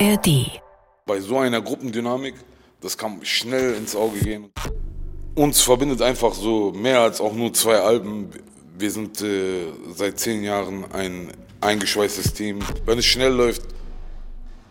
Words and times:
ARD. 0.00 0.60
Bei 1.06 1.20
so 1.20 1.38
einer 1.38 1.60
Gruppendynamik, 1.60 2.34
das 2.80 2.98
kann 2.98 3.24
schnell 3.24 3.74
ins 3.74 3.94
Auge 3.94 4.18
gehen. 4.18 4.50
Uns 5.34 5.60
verbindet 5.60 6.02
einfach 6.02 6.34
so 6.34 6.72
mehr 6.72 7.00
als 7.00 7.20
auch 7.20 7.32
nur 7.32 7.52
zwei 7.52 7.76
Alben. 7.76 8.30
Wir 8.76 8.90
sind 8.90 9.20
äh, 9.20 9.66
seit 9.94 10.18
zehn 10.18 10.42
Jahren 10.42 10.90
ein 10.92 11.32
eingeschweißtes 11.60 12.34
Team. 12.34 12.60
Wenn 12.84 12.98
es 12.98 13.06
schnell 13.06 13.32
läuft, 13.32 13.62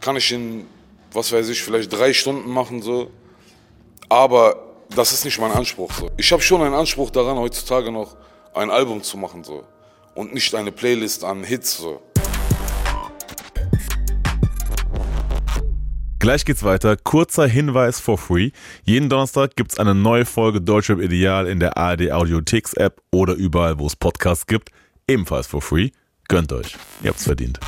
kann 0.02 0.16
ich 0.18 0.32
in, 0.32 0.66
was 1.12 1.32
weiß 1.32 1.50
ich, 1.50 1.62
vielleicht 1.62 1.92
drei 1.94 2.14
Stunden 2.14 2.50
machen 2.50 2.82
so. 2.82 3.10
Aber 4.10 4.74
das 4.94 5.12
ist 5.12 5.26
nicht 5.26 5.40
mein 5.40 5.52
Anspruch 5.52 5.92
so. 5.94 6.10
Ich 6.18 6.32
habe 6.32 6.42
schon 6.42 6.62
einen 6.62 6.76
Anspruch 6.76 7.12
daran, 7.12 7.38
heutzutage 7.38 7.92
noch 7.92 8.16
ein 8.54 8.70
Album 8.70 9.02
zu 9.02 9.18
machen 9.18 9.44
so. 9.44 9.64
Und 10.16 10.34
nicht 10.34 10.54
eine 10.54 10.72
Playlist 10.72 11.24
an 11.24 11.44
Hits 11.44 11.78
so. 11.78 12.02
Gleich 16.24 16.46
geht's 16.46 16.64
weiter. 16.64 16.96
Kurzer 16.96 17.48
Hinweis 17.48 18.00
for 18.00 18.18
free. 18.18 18.52
Jeden 18.86 19.10
Donnerstag 19.10 19.58
gibt's 19.58 19.78
eine 19.78 19.94
neue 19.94 20.24
Folge 20.24 20.62
Deutschrap 20.62 21.02
Ideal 21.02 21.48
in 21.48 21.60
der 21.60 21.76
ARD 21.76 22.14
Audiotix 22.14 22.74
App 22.76 23.02
oder 23.12 23.34
überall, 23.34 23.78
wo 23.78 23.88
es 23.88 23.98
Podcasts 23.98 24.48
gibt. 24.48 24.70
Ebenfalls 25.06 25.48
for 25.48 25.62
free. 25.62 25.90
Gönnt 26.30 26.54
euch. 26.54 26.78
Ihr 27.04 27.10
habt's 27.10 27.26
verdient. 27.26 27.60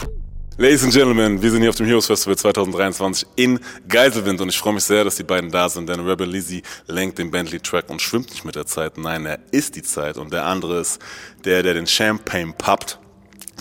Ladies 0.58 0.86
and 0.86 0.94
Gentlemen, 0.94 1.42
wir 1.42 1.52
sind 1.52 1.64
hier 1.64 1.70
auf 1.70 1.76
dem 1.76 1.86
Heroes 1.86 2.06
Festival 2.06 2.38
2023 2.38 3.28
in 3.36 3.60
Geiselwind 3.90 4.40
und 4.40 4.48
ich 4.48 4.58
freue 4.58 4.76
mich 4.76 4.86
sehr, 4.86 5.04
dass 5.04 5.18
die 5.18 5.24
beiden 5.24 5.52
da 5.52 5.68
sind, 5.68 5.90
denn 5.90 6.00
Rebel 6.00 6.30
Lizzy 6.30 6.64
lenkt 6.88 7.20
den 7.20 7.32
Bentley 7.32 7.60
Track 7.60 7.90
und 7.90 8.02
schwimmt 8.02 8.30
nicht 8.30 8.46
mit 8.46 8.56
der 8.56 8.66
Zeit. 8.66 8.98
Nein, 8.98 9.26
er 9.26 9.40
ist 9.52 9.76
die 9.76 9.84
Zeit 9.84 10.16
und 10.16 10.32
der 10.32 10.46
andere 10.46 10.80
ist 10.80 11.02
der, 11.44 11.62
der 11.62 11.74
den 11.74 11.88
Champagne 11.88 12.54
pappt. 12.58 13.00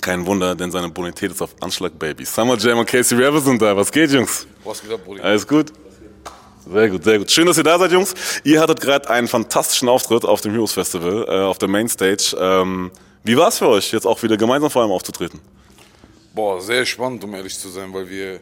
Kein 0.01 0.25
Wunder, 0.25 0.55
denn 0.55 0.71
seine 0.71 0.89
Bonität 0.89 1.31
ist 1.31 1.41
auf 1.41 1.55
Anschlag, 1.61 1.97
Baby. 1.97 2.25
Summer 2.25 2.57
Jam 2.57 2.79
und 2.79 2.87
Casey 2.87 3.17
Rebel 3.17 3.41
sind 3.41 3.61
da. 3.61 3.75
Was 3.75 3.91
geht, 3.91 4.11
Jungs? 4.11 4.45
Was 4.63 4.81
geht 4.81 4.91
ab, 4.91 5.01
Brudi? 5.03 5.21
Alles 5.21 5.47
gut? 5.47 5.71
Sehr 6.71 6.89
gut, 6.89 7.03
sehr 7.03 7.19
gut. 7.19 7.31
Schön, 7.31 7.45
dass 7.45 7.57
ihr 7.57 7.63
da 7.63 7.77
seid, 7.77 7.91
Jungs. 7.91 8.13
Ihr 8.43 8.59
hattet 8.59 8.81
gerade 8.81 9.09
einen 9.09 9.27
fantastischen 9.27 9.87
Auftritt 9.87 10.25
auf 10.25 10.41
dem 10.41 10.51
Heroes 10.51 10.73
Festival, 10.73 11.25
äh, 11.27 11.43
auf 11.43 11.57
der 11.57 11.69
Mainstage. 11.69 12.35
Ähm, 12.39 12.91
wie 13.23 13.37
war 13.37 13.49
es 13.49 13.57
für 13.59 13.67
euch, 13.67 13.91
jetzt 13.91 14.05
auch 14.05 14.21
wieder 14.23 14.37
gemeinsam 14.37 14.69
vor 14.69 14.81
allem 14.81 14.91
aufzutreten? 14.91 15.39
Boah, 16.33 16.61
sehr 16.61 16.85
spannend, 16.85 17.23
um 17.23 17.33
ehrlich 17.33 17.57
zu 17.57 17.69
sein, 17.69 17.93
weil 17.93 18.09
wir 18.09 18.41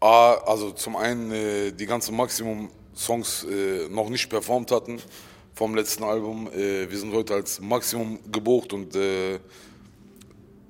A, 0.00 0.34
also 0.46 0.70
zum 0.70 0.96
einen 0.96 1.32
äh, 1.32 1.72
die 1.72 1.86
ganzen 1.86 2.16
Maximum-Songs 2.16 3.44
äh, 3.44 3.88
noch 3.88 4.08
nicht 4.08 4.28
performt 4.28 4.70
hatten 4.70 5.00
vom 5.54 5.74
letzten 5.74 6.04
Album. 6.04 6.48
Äh, 6.52 6.90
wir 6.90 6.98
sind 6.98 7.12
heute 7.12 7.34
als 7.34 7.60
Maximum 7.60 8.18
gebucht 8.30 8.72
und 8.72 8.94
äh, 8.94 9.38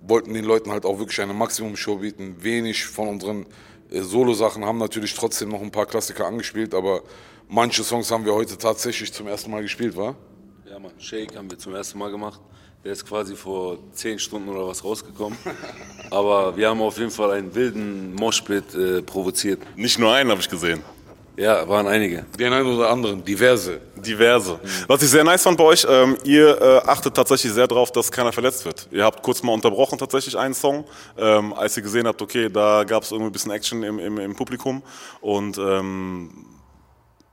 wollten 0.06 0.34
den 0.34 0.44
Leuten 0.44 0.70
halt 0.70 0.84
auch 0.84 0.98
wirklich 0.98 1.20
eine 1.20 1.34
Maximum-Show 1.34 1.97
bieten. 1.97 2.36
Wenig 2.41 2.84
von 2.86 3.08
unseren 3.08 3.47
äh, 3.91 4.00
Solo-Sachen 4.00 4.64
haben 4.64 4.78
natürlich 4.78 5.14
trotzdem 5.14 5.48
noch 5.50 5.62
ein 5.62 5.70
paar 5.70 5.86
Klassiker 5.86 6.27
angespielt, 6.27 6.74
aber 6.74 7.02
manche 7.48 7.83
Songs 7.83 8.11
haben 8.11 8.24
wir 8.24 8.34
heute 8.34 8.58
tatsächlich 8.58 9.12
zum 9.12 9.27
ersten 9.27 9.50
Mal 9.50 9.62
gespielt, 9.62 9.96
wa? 9.96 10.14
Ja, 10.69 10.78
Mann, 10.78 10.92
Shake 10.98 11.36
haben 11.36 11.50
wir 11.50 11.58
zum 11.58 11.74
ersten 11.74 11.98
Mal 11.98 12.11
gemacht. 12.11 12.41
Der 12.84 12.92
ist 12.92 13.06
quasi 13.06 13.34
vor 13.34 13.78
zehn 13.92 14.19
Stunden 14.19 14.48
oder 14.50 14.66
was 14.66 14.84
rausgekommen. 14.84 15.38
Aber 16.11 16.55
wir 16.55 16.68
haben 16.68 16.83
auf 16.83 16.98
jeden 16.98 17.11
Fall 17.11 17.30
einen 17.30 17.55
wilden 17.55 18.14
Moshpit 18.14 18.74
äh, 18.74 19.00
provoziert. 19.00 19.61
Nicht 19.74 19.98
nur 19.98 20.12
einen, 20.12 20.30
habe 20.30 20.41
ich 20.41 20.50
gesehen. 20.50 20.83
Ja, 21.36 21.66
waren 21.66 21.86
einige. 21.86 22.27
Den 22.39 22.52
einen 22.52 22.66
oder 22.66 22.91
anderen, 22.91 23.24
diverse. 23.24 23.80
Diverse. 24.05 24.58
Was 24.86 25.02
ich 25.02 25.10
sehr 25.10 25.24
nice 25.24 25.42
fand 25.42 25.58
bei 25.58 25.64
euch, 25.64 25.86
ähm, 25.88 26.16
ihr 26.24 26.60
äh, 26.60 26.78
achtet 26.86 27.14
tatsächlich 27.14 27.52
sehr 27.52 27.66
darauf, 27.66 27.91
dass 27.91 28.12
keiner 28.12 28.33
verletzt 28.33 28.64
wird. 28.64 28.88
Ihr 28.92 29.05
habt 29.05 29.22
kurz 29.22 29.42
mal 29.42 29.52
unterbrochen 29.52 29.98
tatsächlich 29.98 30.38
einen 30.38 30.55
Song, 30.55 30.84
ähm, 31.19 31.52
als 31.55 31.77
ihr 31.77 31.83
gesehen 31.83 32.06
habt, 32.06 32.22
okay, 32.22 32.48
da 32.48 32.84
gab 32.84 33.02
es 33.02 33.11
irgendwie 33.11 33.30
ein 33.30 33.33
bisschen 33.33 33.50
Action 33.50 33.83
im, 33.83 33.98
im, 33.98 34.19
im 34.19 34.36
Publikum. 34.36 34.83
Und 35.20 35.58
ähm, 35.58 36.46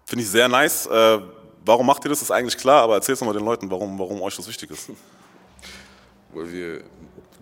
finde 0.05 0.23
ich 0.23 0.29
sehr 0.29 0.47
nice. 0.47 0.87
Äh, 0.87 1.19
warum 1.65 1.85
macht 1.85 2.03
ihr 2.05 2.09
das? 2.09 2.21
Ist 2.21 2.31
eigentlich 2.31 2.57
klar, 2.57 2.83
aber 2.83 2.95
erzählt 2.95 3.21
doch 3.21 3.25
mal 3.27 3.33
den 3.33 3.45
Leuten, 3.45 3.69
warum, 3.69 3.99
warum 3.99 4.21
euch 4.21 4.35
das 4.35 4.47
wichtig 4.47 4.71
ist. 4.71 4.89
weil 6.33 6.51
wir 6.51 6.83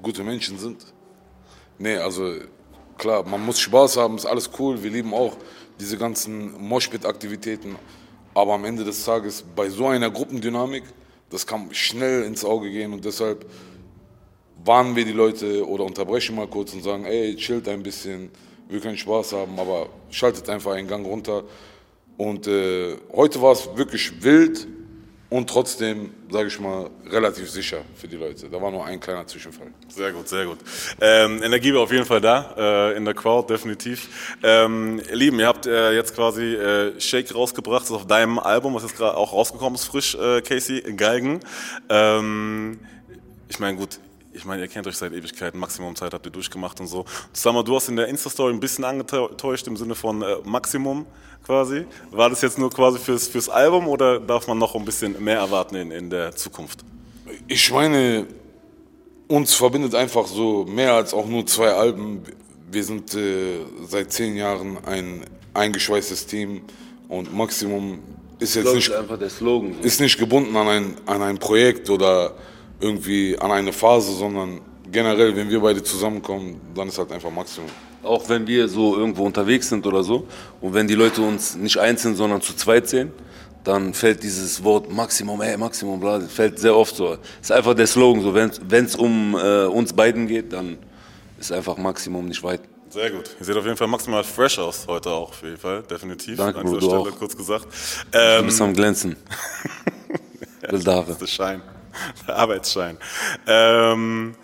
gute 0.02 0.24
Menschen 0.24 0.58
sind. 0.58 0.86
Nee, 1.78 1.98
also 1.98 2.34
klar, 2.98 3.24
man 3.24 3.44
muss 3.46 3.60
Spaß 3.60 3.98
haben, 3.98 4.16
ist 4.18 4.26
alles 4.26 4.50
cool. 4.60 4.82
Wir 4.82 4.92
lieben 4.92 5.14
auch 5.14 5.36
diese 5.80 5.98
ganzen 5.98 6.62
Moshpit-Aktivitäten. 6.62 7.78
Aber 8.40 8.54
am 8.54 8.64
Ende 8.64 8.86
des 8.86 9.04
Tages, 9.04 9.44
bei 9.54 9.68
so 9.68 9.88
einer 9.88 10.10
Gruppendynamik, 10.10 10.84
das 11.30 11.46
kann 11.46 11.74
schnell 11.74 12.24
ins 12.24 12.46
Auge 12.46 12.72
gehen 12.72 12.94
und 12.94 13.04
deshalb 13.04 13.46
warnen 14.64 14.96
wir 14.96 15.04
die 15.04 15.12
Leute 15.12 15.68
oder 15.68 15.84
unterbrechen 15.84 16.38
mal 16.38 16.48
kurz 16.48 16.74
und 16.74 16.82
sagen, 16.82 17.04
ey, 17.04 17.36
chillt 17.36 17.68
ein 17.68 17.84
bisschen, 17.84 18.32
wir 18.70 18.80
können 18.80 18.98
Spaß 18.98 19.34
haben, 19.34 19.60
aber 19.60 19.90
schaltet 20.10 20.48
einfach 20.48 20.72
einen 20.72 20.88
Gang 20.88 21.06
runter. 21.06 21.44
Und 22.16 22.48
äh, 22.48 22.96
heute 23.12 23.42
war 23.42 23.52
es 23.52 23.68
wirklich 23.76 24.24
wild, 24.24 24.66
und 25.30 25.48
trotzdem, 25.48 26.12
sage 26.32 26.48
ich 26.48 26.60
mal, 26.60 26.90
relativ 27.10 27.50
sicher 27.50 27.82
für 27.96 28.08
die 28.08 28.16
Leute. 28.16 28.50
Da 28.50 28.60
war 28.60 28.72
nur 28.72 28.84
ein 28.86 29.00
kleiner 29.00 29.28
Zwischenfall. 29.28 29.68
Sehr 29.88 30.12
gut, 30.12 30.28
sehr 30.28 30.46
gut. 30.46 30.58
Ähm, 31.00 31.44
Energie 31.44 31.74
war 31.74 31.82
auf 31.82 31.92
jeden 31.92 32.06
Fall 32.06 32.20
da, 32.20 32.56
äh, 32.58 32.98
in 32.98 33.06
der 33.06 33.14
Crowd, 33.14 33.52
definitiv. 33.54 34.38
Ähm, 34.42 35.02
ihr 35.08 35.16
Lieben, 35.16 35.40
ihr 35.40 35.48
habt 35.48 35.68
äh, 35.68 35.92
jetzt 35.92 36.16
quasi 36.16 36.56
äh, 36.56 37.00
Shake 37.00 37.34
rausgebracht, 37.34 37.84
das 37.84 37.92
ist 37.92 37.96
auf 37.96 38.08
deinem 38.08 38.40
Album, 38.40 38.74
was 38.74 38.84
jetzt 38.84 38.98
gerade 38.98 39.16
auch 39.16 39.32
rausgekommen 39.32 39.76
ist, 39.76 39.86
frisch, 39.86 40.16
äh, 40.16 40.42
Casey, 40.42 40.82
Galgen. 40.96 41.42
Ähm, 41.90 42.80
ich 43.50 43.60
meine, 43.60 43.78
gut, 43.78 44.00
ich 44.32 44.46
meine, 44.46 44.62
ihr 44.62 44.68
kennt 44.68 44.86
euch 44.88 44.96
seit 44.96 45.12
Ewigkeiten, 45.12 45.60
Maximum-Zeit 45.60 46.14
habt 46.14 46.26
ihr 46.26 46.32
durchgemacht 46.32 46.80
und 46.80 46.88
so. 46.88 47.06
Sag 47.34 47.54
mal, 47.54 47.64
du 47.64 47.76
hast 47.76 47.90
in 47.90 47.96
der 47.96 48.08
Insta-Story 48.08 48.54
ein 48.54 48.60
bisschen 48.60 48.84
angetäuscht 48.84 49.68
im 49.68 49.76
Sinne 49.76 49.96
von 49.96 50.22
äh, 50.22 50.36
Maximum 50.44 51.06
quasi. 51.44 51.86
War 52.12 52.30
das 52.30 52.42
jetzt 52.42 52.58
nur 52.58 52.70
quasi 52.70 53.00
fürs, 53.00 53.28
fürs 53.28 53.50
Album 53.50 53.88
oder 53.88 54.20
darf 54.20 54.48
man 54.48 54.58
noch 54.58 54.76
ein 54.76 54.86
bisschen 54.86 55.22
mehr 55.24 55.38
erwarten 55.38 55.76
in, 55.76 55.92
in 55.92 56.10
der 56.10 56.36
Zukunft? 56.36 56.82
Ich 57.48 57.72
meine, 57.72 58.28
uns 59.28 59.54
verbindet 59.56 59.96
einfach 59.96 60.28
so 60.28 60.66
mehr 60.66 60.94
als 60.94 61.14
auch 61.14 61.26
nur 61.26 61.46
zwei 61.46 61.72
Alben. 61.72 62.22
Wir 62.72 62.84
sind 62.84 63.16
äh, 63.16 63.60
seit 63.88 64.12
zehn 64.12 64.36
Jahren 64.36 64.78
ein 64.86 65.26
eingeschweißtes 65.54 66.28
Team 66.28 66.62
und 67.08 67.34
Maximum 67.34 68.00
ist 68.38 68.56
jetzt 68.56 68.74
nicht, 68.74 68.88
ist 68.88 68.96
einfach 68.96 69.20
der 69.20 69.30
Slogan. 69.30 69.80
ist 69.82 70.00
nicht 70.00 70.18
gebunden 70.18 70.56
an 70.56 70.68
ein, 70.68 70.94
an 71.08 71.22
ein 71.22 71.40
Projekt 71.40 71.90
oder 71.90 72.36
irgendwie 72.80 73.38
an 73.38 73.52
eine 73.52 73.74
Phase, 73.74 74.12
sondern 74.14 74.62
generell, 74.92 75.36
wenn 75.36 75.50
wir 75.50 75.60
beide 75.60 75.84
zusammenkommen, 75.84 76.60
dann 76.76 76.88
ist 76.88 76.98
halt 76.98 77.12
einfach 77.12 77.32
Maximum. 77.32 77.70
Auch 78.04 78.28
wenn 78.30 78.48
wir 78.48 78.68
so 78.70 78.96
irgendwo 78.98 79.26
unterwegs 79.26 79.70
sind 79.70 79.86
oder 79.86 80.04
so 80.04 80.26
und 80.62 80.74
wenn 80.74 80.88
die 80.88 80.96
Leute 80.96 81.22
uns 81.22 81.56
nicht 81.56 81.78
einzeln, 81.78 82.16
sondern 82.16 82.42
zu 82.42 82.56
zweit 82.56 82.88
sehen, 82.88 83.12
dann 83.66 83.94
fällt 83.94 84.24
dieses 84.24 84.64
Wort 84.64 84.90
Maximum, 84.92 85.42
ey, 85.42 85.58
Maximum, 85.58 86.00
bla, 86.00 86.22
fällt 86.22 86.60
sehr 86.60 86.76
oft 86.76 86.96
so. 86.96 87.18
Ist 87.42 87.52
einfach 87.52 87.74
der 87.76 87.88
Slogan, 87.88 88.24
so 88.24 88.34
wenn 88.34 88.86
es 88.86 88.96
um 88.96 89.36
äh, 89.36 89.66
uns 89.66 89.92
beiden 89.94 90.28
geht, 90.28 90.54
dann 90.54 90.78
ist 91.38 91.52
einfach 91.52 91.78
Maximum 91.78 92.26
nicht 92.26 92.42
weit. 92.42 92.62
Sehr 92.90 93.12
gut. 93.12 93.36
Ihr 93.40 93.46
seht 93.46 93.56
auf 93.56 93.66
jeden 93.66 93.78
Fall 93.78 93.88
maximal 93.88 94.24
fresh 94.24 94.58
aus 94.58 94.86
heute 94.88 95.12
auch, 95.12 95.30
auf 95.30 95.44
jeden 95.44 95.58
Fall, 95.58 95.84
definitiv. 95.84 96.38
Danke, 96.38 96.60
An 96.62 96.66
dieser 96.66 96.80
Bro, 96.80 96.88
du 96.88 96.96
Stelle 97.02 97.16
auch. 97.16 97.20
kurz 97.20 97.38
gesagt. 97.38 97.68
Du 98.12 98.18
Ähm, 98.18 98.46
bist 98.46 98.62
am 98.62 98.74
Glänzen. 98.74 99.16
Bildare. 100.70 101.04
Das 101.06 101.10
ist 101.16 101.22
der 101.22 101.28
Schein, 101.28 101.62
der 102.28 102.36
Arbeitsschein. 102.38 102.98
Ähm, 103.48 104.36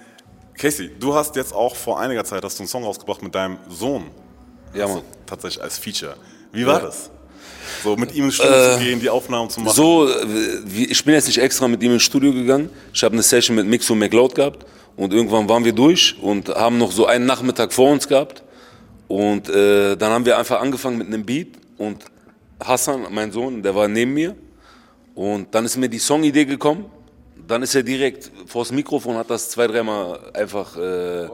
Casey, 0.58 0.90
du 1.00 1.14
hast 1.14 1.36
jetzt 1.36 1.54
auch 1.54 1.76
vor 1.76 2.00
einiger 2.00 2.24
Zeit 2.24 2.44
hast 2.44 2.58
du 2.60 2.64
einen 2.64 2.68
Song 2.70 2.84
rausgebracht 2.84 3.22
mit 3.22 3.36
deinem 3.36 3.58
Sohn. 3.70 4.06
Ja, 4.74 4.88
Mann. 4.88 5.02
Tatsächlich 5.26 5.62
als 5.64 5.78
Feature. 5.78 6.16
Wie 6.52 6.66
war 6.66 6.80
Ja. 6.80 6.86
das? 6.86 7.10
So 7.84 7.96
mit 7.98 8.14
ihm 8.14 8.26
ins 8.26 8.36
Studio 8.36 8.74
zu 8.78 8.80
gehen, 8.84 9.00
die 9.00 9.10
Aufnahmen 9.10 9.50
zu 9.50 9.60
machen. 9.60 9.74
So, 9.76 10.08
äh, 10.08 10.14
ich 10.68 11.04
bin 11.04 11.14
jetzt 11.16 11.28
nicht 11.28 11.40
extra 11.40 11.68
mit 11.68 11.82
ihm 11.82 11.94
ins 11.94 12.04
Studio 12.04 12.32
gegangen. 12.32 12.70
Ich 12.94 13.04
habe 13.04 13.14
eine 13.14 13.24
Session 13.24 13.56
mit 13.56 13.66
Mix 13.66 13.90
und 13.90 14.00
McLeod 14.00 14.36
gehabt 14.36 14.66
und 14.96 15.14
irgendwann 15.14 15.50
waren 15.50 15.66
wir 15.66 15.74
durch 15.74 16.16
und 16.22 16.50
haben 16.50 16.78
noch 16.78 16.92
so 16.92 17.06
einen 17.08 17.26
Nachmittag 17.26 17.74
vor 17.74 17.92
uns 17.92 18.08
gehabt. 18.08 18.44
Und 19.08 19.50
äh, 19.50 19.96
dann 19.96 20.12
haben 20.12 20.26
wir 20.26 20.38
einfach 20.38 20.62
angefangen 20.62 20.98
mit 20.98 21.08
einem 21.08 21.26
Beat 21.26 21.50
und 21.78 22.06
Hassan, 22.64 23.08
mein 23.12 23.32
Sohn, 23.32 23.62
der 23.64 23.74
war 23.76 23.88
neben 23.88 24.14
mir. 24.14 24.36
Und 25.16 25.54
dann 25.54 25.66
ist 25.66 25.76
mir 25.78 25.90
die 25.90 26.00
Songidee 26.00 26.46
gekommen. 26.46 26.86
Dann 27.48 27.62
ist 27.64 27.76
er 27.76 27.84
direkt 27.84 28.32
vors 28.48 28.72
Mikrofon, 28.72 29.16
hat 29.18 29.30
das 29.30 29.50
zwei, 29.50 29.68
dreimal 29.68 30.20
einfach 30.34 30.76
äh, 30.78 31.28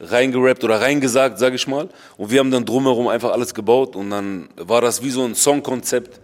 reingerappt 0.00 0.62
oder 0.64 0.80
reingesagt, 0.80 1.38
sag 1.38 1.54
ich 1.54 1.66
mal. 1.66 1.88
Und 2.16 2.30
wir 2.30 2.40
haben 2.40 2.50
dann 2.50 2.64
drumherum 2.64 3.08
einfach 3.08 3.32
alles 3.32 3.54
gebaut 3.54 3.96
und 3.96 4.10
dann 4.10 4.48
war 4.56 4.80
das 4.80 5.02
wie 5.02 5.10
so 5.10 5.24
ein 5.24 5.34
Songkonzept, 5.34 6.20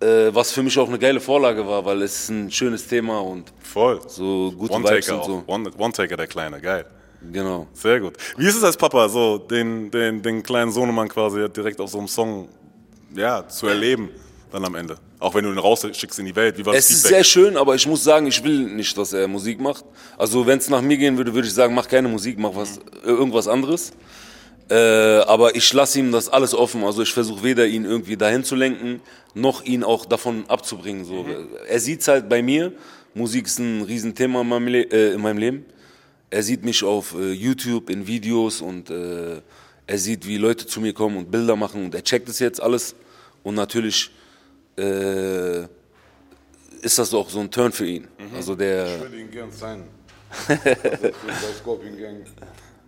äh, 0.00 0.28
was 0.32 0.52
für 0.52 0.62
mich 0.62 0.78
auch 0.78 0.88
eine 0.88 0.98
geile 0.98 1.20
Vorlage 1.20 1.66
war, 1.66 1.84
weil 1.84 2.02
es 2.02 2.22
ist 2.24 2.28
ein 2.30 2.50
schönes 2.50 2.86
Thema 2.86 3.20
und 3.20 3.52
Voll. 3.62 4.00
so 4.06 4.52
gute 4.56 4.74
Vibes 4.74 4.90
One-Taker 5.08 5.14
und 5.16 5.24
so. 5.24 5.42
One- 5.46 5.70
One-Taker, 5.78 6.16
der 6.16 6.26
Kleine, 6.26 6.60
geil. 6.60 6.84
Genau. 7.32 7.66
Sehr 7.72 7.98
gut. 7.98 8.14
Wie 8.36 8.46
ist 8.46 8.54
es 8.56 8.62
als 8.62 8.76
Papa, 8.76 9.08
so 9.08 9.38
den, 9.38 9.90
den, 9.90 10.22
den 10.22 10.42
kleinen 10.42 10.70
Sohnemann 10.70 11.08
quasi 11.08 11.48
direkt 11.50 11.80
auf 11.80 11.90
so 11.90 11.98
einem 11.98 12.06
Song 12.06 12.48
ja, 13.16 13.48
zu 13.48 13.66
erleben, 13.66 14.10
dann 14.52 14.64
am 14.64 14.74
Ende? 14.76 14.98
Auch 15.20 15.34
wenn 15.34 15.44
du 15.44 15.50
ihn 15.50 15.58
rausschickst 15.58 16.18
in 16.20 16.26
die 16.26 16.36
Welt, 16.36 16.58
wie 16.58 16.64
war 16.64 16.74
das 16.74 16.84
Es 16.84 16.90
ist 16.90 16.96
Feedback? 17.02 17.16
sehr 17.16 17.24
schön, 17.24 17.56
aber 17.56 17.74
ich 17.74 17.86
muss 17.86 18.04
sagen, 18.04 18.26
ich 18.26 18.42
will 18.44 18.60
nicht, 18.60 18.96
dass 18.96 19.12
er 19.12 19.26
Musik 19.26 19.60
macht. 19.60 19.84
Also 20.16 20.46
wenn 20.46 20.58
es 20.58 20.68
nach 20.68 20.80
mir 20.80 20.96
gehen 20.96 21.16
würde, 21.16 21.34
würde 21.34 21.48
ich 21.48 21.54
sagen, 21.54 21.74
mach 21.74 21.88
keine 21.88 22.08
Musik, 22.08 22.38
mach 22.38 22.54
was, 22.54 22.78
äh, 22.78 23.06
irgendwas 23.06 23.48
anderes. 23.48 23.92
Äh, 24.70 24.74
aber 24.74 25.56
ich 25.56 25.72
lasse 25.72 25.98
ihm 25.98 26.12
das 26.12 26.28
alles 26.28 26.54
offen. 26.54 26.84
Also 26.84 27.02
ich 27.02 27.12
versuche 27.12 27.42
weder 27.42 27.66
ihn 27.66 27.84
irgendwie 27.84 28.16
dahin 28.16 28.44
zu 28.44 28.54
lenken, 28.54 29.00
noch 29.34 29.64
ihn 29.64 29.82
auch 29.82 30.04
davon 30.04 30.44
abzubringen. 30.48 31.04
So. 31.04 31.26
Er 31.66 31.80
sieht 31.80 32.02
es 32.02 32.08
halt 32.08 32.28
bei 32.28 32.42
mir. 32.42 32.72
Musik 33.14 33.46
ist 33.46 33.58
ein 33.58 33.82
Riesenthema 33.82 34.42
in 34.42 34.48
meinem, 34.48 34.68
Le 34.68 34.82
äh, 34.82 35.14
in 35.14 35.20
meinem 35.20 35.38
Leben. 35.38 35.66
Er 36.30 36.42
sieht 36.42 36.64
mich 36.64 36.84
auf 36.84 37.14
äh, 37.18 37.32
YouTube 37.32 37.90
in 37.90 38.06
Videos 38.06 38.60
und 38.60 38.90
äh, 38.90 39.40
er 39.86 39.98
sieht, 39.98 40.26
wie 40.28 40.36
Leute 40.36 40.66
zu 40.66 40.80
mir 40.80 40.92
kommen 40.92 41.16
und 41.16 41.30
Bilder 41.30 41.56
machen 41.56 41.86
und 41.86 41.94
er 41.94 42.04
checkt 42.04 42.28
es 42.28 42.38
jetzt 42.38 42.62
alles. 42.62 42.94
Und 43.42 43.54
natürlich 43.54 44.10
äh, 44.78 45.68
ist 46.82 46.98
das 46.98 47.12
auch 47.12 47.28
so 47.28 47.40
ein 47.40 47.50
Turn 47.50 47.72
für 47.72 47.86
ihn. 47.86 48.08
Mhm. 48.18 48.36
Also 48.36 48.54
der. 48.54 48.86
Ich 48.86 49.00
würde 49.00 49.20
ihn 49.20 49.30
gern 49.30 49.50
sein. 49.50 49.84
bei 50.48 50.56
Scorpion 51.58 51.98
Gang. 51.98 52.24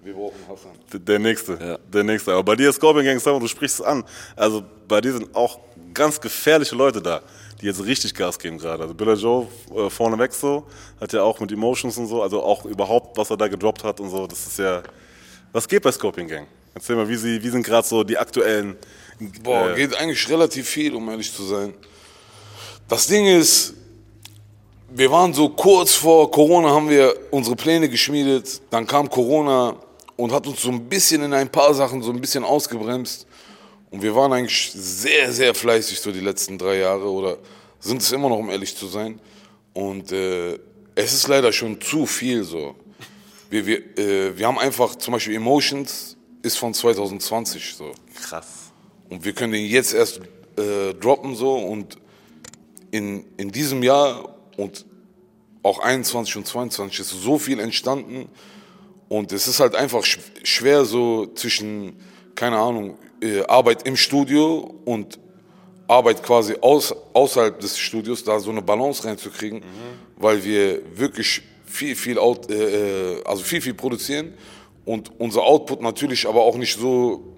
Wir 0.02 0.14
brauchen 0.14 0.38
Hassan. 0.48 0.72
Der 0.92 1.18
nächste, 1.18 1.78
der 1.92 2.04
nächste. 2.04 2.32
Aber 2.32 2.42
bei 2.42 2.56
dir 2.56 2.70
ist 2.70 2.76
Scorpion 2.76 3.04
Gang, 3.04 3.20
sag 3.20 3.32
mal, 3.32 3.40
du 3.40 3.48
sprichst 3.48 3.80
es 3.80 3.84
an. 3.84 4.04
Also 4.34 4.62
bei 4.88 5.00
dir 5.00 5.12
sind 5.12 5.34
auch 5.34 5.60
ganz 5.92 6.20
gefährliche 6.20 6.74
Leute 6.74 7.02
da, 7.02 7.20
die 7.60 7.66
jetzt 7.66 7.84
richtig 7.84 8.14
Gas 8.14 8.38
geben 8.38 8.58
gerade. 8.58 8.82
Also 8.82 8.94
Billa 8.94 9.14
Joe 9.14 9.46
äh, 9.74 9.90
vorneweg 9.90 10.32
so, 10.32 10.66
hat 11.00 11.12
ja 11.12 11.22
auch 11.22 11.38
mit 11.40 11.52
Emotions 11.52 11.98
und 11.98 12.06
so, 12.06 12.22
also 12.22 12.42
auch 12.42 12.64
überhaupt, 12.64 13.16
was 13.18 13.30
er 13.30 13.36
da 13.36 13.48
gedroppt 13.48 13.84
hat 13.84 14.00
und 14.00 14.08
so, 14.08 14.26
das 14.26 14.46
ist 14.46 14.58
ja, 14.58 14.82
was 15.52 15.68
geht 15.68 15.82
bei 15.82 15.92
Scorpion 15.92 16.28
Gang? 16.28 16.46
Erzähl 16.74 16.96
mal, 16.96 17.08
wie, 17.08 17.16
sie, 17.16 17.42
wie 17.42 17.48
sind 17.50 17.62
gerade 17.64 17.86
so 17.86 18.04
die 18.04 18.18
aktuellen... 18.18 18.76
Boah, 19.42 19.70
äh, 19.70 19.74
geht 19.76 19.94
eigentlich 19.96 20.28
relativ 20.28 20.68
viel, 20.68 20.94
um 20.94 21.08
ehrlich 21.10 21.34
zu 21.34 21.44
sein. 21.44 21.74
Das 22.88 23.06
Ding 23.06 23.26
ist, 23.26 23.74
wir 24.88 25.10
waren 25.10 25.32
so 25.32 25.48
kurz 25.48 25.94
vor 25.94 26.30
Corona, 26.30 26.70
haben 26.70 26.88
wir 26.88 27.14
unsere 27.30 27.54
Pläne 27.54 27.88
geschmiedet. 27.88 28.60
Dann 28.70 28.86
kam 28.86 29.08
Corona 29.08 29.76
und 30.16 30.32
hat 30.32 30.46
uns 30.46 30.62
so 30.62 30.70
ein 30.70 30.88
bisschen 30.88 31.22
in 31.22 31.32
ein 31.32 31.48
paar 31.48 31.74
Sachen 31.74 32.02
so 32.02 32.10
ein 32.10 32.20
bisschen 32.20 32.44
ausgebremst. 32.44 33.26
Und 33.90 34.02
wir 34.02 34.14
waren 34.14 34.32
eigentlich 34.32 34.72
sehr, 34.72 35.32
sehr 35.32 35.54
fleißig 35.54 36.00
so 36.00 36.12
die 36.12 36.20
letzten 36.20 36.56
drei 36.56 36.78
Jahre 36.78 37.10
oder 37.10 37.38
sind 37.78 38.02
es 38.02 38.12
immer 38.12 38.28
noch, 38.28 38.38
um 38.38 38.50
ehrlich 38.50 38.76
zu 38.76 38.86
sein. 38.86 39.20
Und 39.72 40.12
äh, 40.12 40.58
es 40.94 41.12
ist 41.12 41.28
leider 41.28 41.52
schon 41.52 41.80
zu 41.80 42.06
viel 42.06 42.42
so. 42.44 42.74
Wir, 43.48 43.66
wir, 43.66 43.98
äh, 43.98 44.36
wir 44.36 44.46
haben 44.46 44.58
einfach 44.58 44.94
zum 44.96 45.12
Beispiel 45.12 45.34
Emotions 45.34 46.16
ist 46.42 46.56
von 46.56 46.74
2020 46.74 47.74
so. 47.74 47.92
krass. 48.14 48.72
Und 49.08 49.24
wir 49.24 49.32
können 49.32 49.52
den 49.52 49.66
jetzt 49.66 49.92
erst 49.92 50.20
äh, 50.56 50.94
droppen 50.94 51.34
so 51.34 51.54
und 51.56 51.98
in, 52.90 53.24
in 53.36 53.50
diesem 53.50 53.82
Jahr 53.82 54.36
und 54.56 54.84
auch 55.62 55.80
21 55.80 56.36
und 56.36 56.46
22 56.46 57.00
ist 57.00 57.10
so 57.10 57.38
viel 57.38 57.60
entstanden 57.60 58.28
und 59.08 59.32
es 59.32 59.48
ist 59.48 59.60
halt 59.60 59.74
einfach 59.74 60.04
sch 60.04 60.18
schwer 60.42 60.84
so 60.84 61.26
zwischen, 61.34 61.96
keine 62.34 62.58
Ahnung, 62.58 62.98
äh, 63.20 63.42
Arbeit 63.42 63.86
im 63.86 63.96
Studio 63.96 64.74
und 64.84 65.18
Arbeit 65.88 66.22
quasi 66.22 66.56
aus, 66.60 66.94
außerhalb 67.12 67.58
des 67.58 67.78
Studios, 67.78 68.22
da 68.22 68.38
so 68.38 68.50
eine 68.50 68.62
Balance 68.62 69.04
reinzukriegen, 69.04 69.62
weil 70.16 70.44
wir 70.44 70.80
wirklich 70.96 71.42
viel, 71.64 71.96
viel, 71.96 72.18
out, 72.18 72.50
äh, 72.50 73.16
äh, 73.18 73.24
also 73.24 73.42
viel, 73.42 73.60
viel 73.60 73.74
produzieren 73.74 74.34
und 74.84 75.12
unser 75.18 75.42
Output 75.42 75.80
natürlich 75.80 76.26
aber 76.26 76.42
auch 76.42 76.56
nicht 76.56 76.78
so 76.78 77.30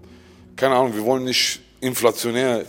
keine 0.57 0.77
Ahnung, 0.77 0.95
wir 0.95 1.05
wollen 1.05 1.25
nicht 1.25 1.61
inflationär 1.81 2.65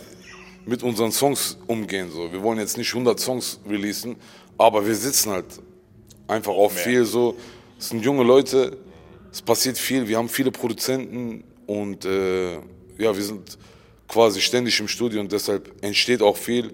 mit 0.66 0.82
unseren 0.82 1.12
Songs 1.12 1.58
umgehen. 1.66 2.10
So. 2.10 2.32
Wir 2.32 2.42
wollen 2.42 2.58
jetzt 2.58 2.76
nicht 2.76 2.92
100 2.92 3.20
Songs 3.20 3.60
releasen, 3.68 4.16
aber 4.58 4.86
wir 4.86 4.94
sitzen 4.94 5.30
halt 5.30 5.46
einfach 6.26 6.52
auf 6.52 6.72
viel 6.72 7.04
so. 7.04 7.36
Es 7.78 7.90
sind 7.90 8.04
junge 8.04 8.24
Leute, 8.24 8.78
es 9.30 9.42
passiert 9.42 9.76
viel, 9.76 10.08
wir 10.08 10.16
haben 10.16 10.28
viele 10.28 10.50
Produzenten 10.50 11.44
und 11.66 12.04
äh, 12.04 12.54
ja, 12.54 13.14
wir 13.14 13.22
sind 13.22 13.58
quasi 14.08 14.40
ständig 14.40 14.78
im 14.80 14.88
Studio 14.88 15.20
und 15.20 15.32
deshalb 15.32 15.72
entsteht 15.82 16.22
auch 16.22 16.36
viel 16.36 16.72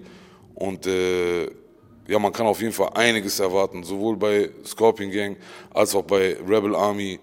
und 0.55 0.85
äh, 0.85 1.45
ja, 2.07 2.19
man 2.19 2.31
kann 2.33 2.45
auf 2.45 2.61
jeden 2.61 2.73
Fall 2.73 2.91
einiges 2.93 3.39
erwarten, 3.39 3.83
sowohl 3.83 4.17
bei 4.17 4.49
Scorpion 4.65 5.11
Gang 5.11 5.37
als 5.73 5.95
auch 5.95 6.03
bei 6.03 6.37
Rebel 6.47 6.75
Army. 6.75 7.19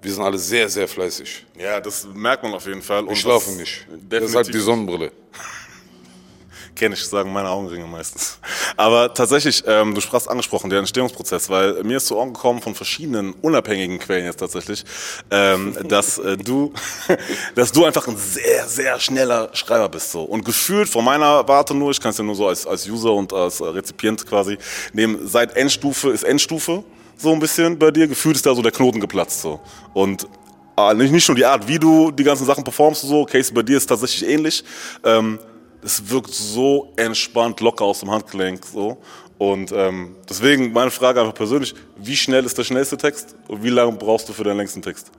Wir 0.00 0.12
sind 0.12 0.22
alle 0.22 0.38
sehr, 0.38 0.68
sehr 0.68 0.86
fleißig. 0.86 1.44
Ja, 1.58 1.80
das 1.80 2.06
merkt 2.14 2.42
man 2.44 2.54
auf 2.54 2.66
jeden 2.66 2.82
Fall. 2.82 3.02
Und 3.02 3.10
Wir 3.10 3.16
schlafen 3.16 3.50
das- 3.50 3.58
nicht. 3.58 3.86
Deshalb 4.10 4.50
die 4.52 4.58
Sonnenbrille. 4.60 5.10
Kenne 6.76 6.94
ich, 6.94 7.04
sagen 7.04 7.32
meine 7.32 7.48
Augenringe 7.48 7.86
meistens. 7.88 8.38
Aber 8.76 9.12
tatsächlich, 9.12 9.64
ähm, 9.66 9.96
du 9.96 10.00
sprachst 10.00 10.28
angesprochen, 10.28 10.70
der 10.70 10.78
Entstehungsprozess, 10.78 11.50
weil 11.50 11.82
mir 11.82 11.96
ist 11.96 12.06
zu 12.06 12.16
Ohren 12.16 12.32
gekommen 12.32 12.62
von 12.62 12.76
verschiedenen 12.76 13.32
unabhängigen 13.32 13.98
Quellen 13.98 14.26
jetzt 14.26 14.36
tatsächlich, 14.36 14.84
ähm, 15.32 15.76
dass 15.88 16.18
äh, 16.18 16.36
du, 16.36 16.72
dass 17.56 17.72
du 17.72 17.84
einfach 17.84 18.06
ein 18.06 18.16
sehr, 18.16 18.68
sehr 18.68 19.00
schneller 19.00 19.50
Schreiber 19.54 19.88
bist 19.88 20.12
so. 20.12 20.22
Und 20.22 20.44
gefühlt 20.44 20.88
von 20.88 21.04
meiner 21.04 21.48
Warte 21.48 21.74
nur, 21.74 21.90
ich 21.90 22.00
kann 22.00 22.12
es 22.12 22.18
ja 22.18 22.22
nur 22.24 22.36
so 22.36 22.46
als, 22.46 22.64
als 22.64 22.88
User 22.88 23.12
und 23.12 23.32
als 23.32 23.58
äh, 23.58 23.64
Rezipient 23.64 24.24
quasi 24.24 24.56
nehmen, 24.92 25.26
seit 25.26 25.56
Endstufe 25.56 26.10
ist 26.10 26.22
Endstufe 26.22 26.84
so 27.18 27.32
ein 27.32 27.40
bisschen 27.40 27.78
bei 27.78 27.90
dir, 27.90 28.06
gefühlt 28.06 28.36
ist 28.36 28.46
da 28.46 28.54
so 28.54 28.62
der 28.62 28.72
Knoten 28.72 29.00
geplatzt 29.00 29.42
so. 29.42 29.60
Und 29.92 30.26
äh, 30.78 30.94
nicht, 30.94 31.12
nicht 31.12 31.28
nur 31.28 31.36
die 31.36 31.44
Art, 31.44 31.66
wie 31.66 31.78
du 31.78 32.10
die 32.10 32.24
ganzen 32.24 32.46
Sachen 32.46 32.64
performst 32.64 33.02
so, 33.02 33.24
Casey, 33.24 33.52
bei 33.52 33.62
dir 33.62 33.76
ist 33.76 33.86
tatsächlich 33.86 34.28
ähnlich. 34.28 34.64
Ähm, 35.04 35.38
es 35.82 36.08
wirkt 36.08 36.32
so 36.32 36.92
entspannt, 36.96 37.60
locker 37.60 37.84
aus 37.84 38.00
dem 38.00 38.10
Handgelenk. 38.10 38.64
So. 38.64 38.98
Und 39.36 39.72
ähm, 39.72 40.16
deswegen 40.28 40.72
meine 40.72 40.90
Frage 40.90 41.20
einfach 41.20 41.34
persönlich, 41.34 41.74
wie 41.96 42.16
schnell 42.16 42.44
ist 42.44 42.56
der 42.56 42.64
schnellste 42.64 42.96
Text 42.96 43.34
und 43.48 43.62
wie 43.62 43.70
lange 43.70 43.92
brauchst 43.92 44.28
du 44.28 44.32
für 44.32 44.44
deinen 44.44 44.58
längsten 44.58 44.82
Text? 44.82 45.10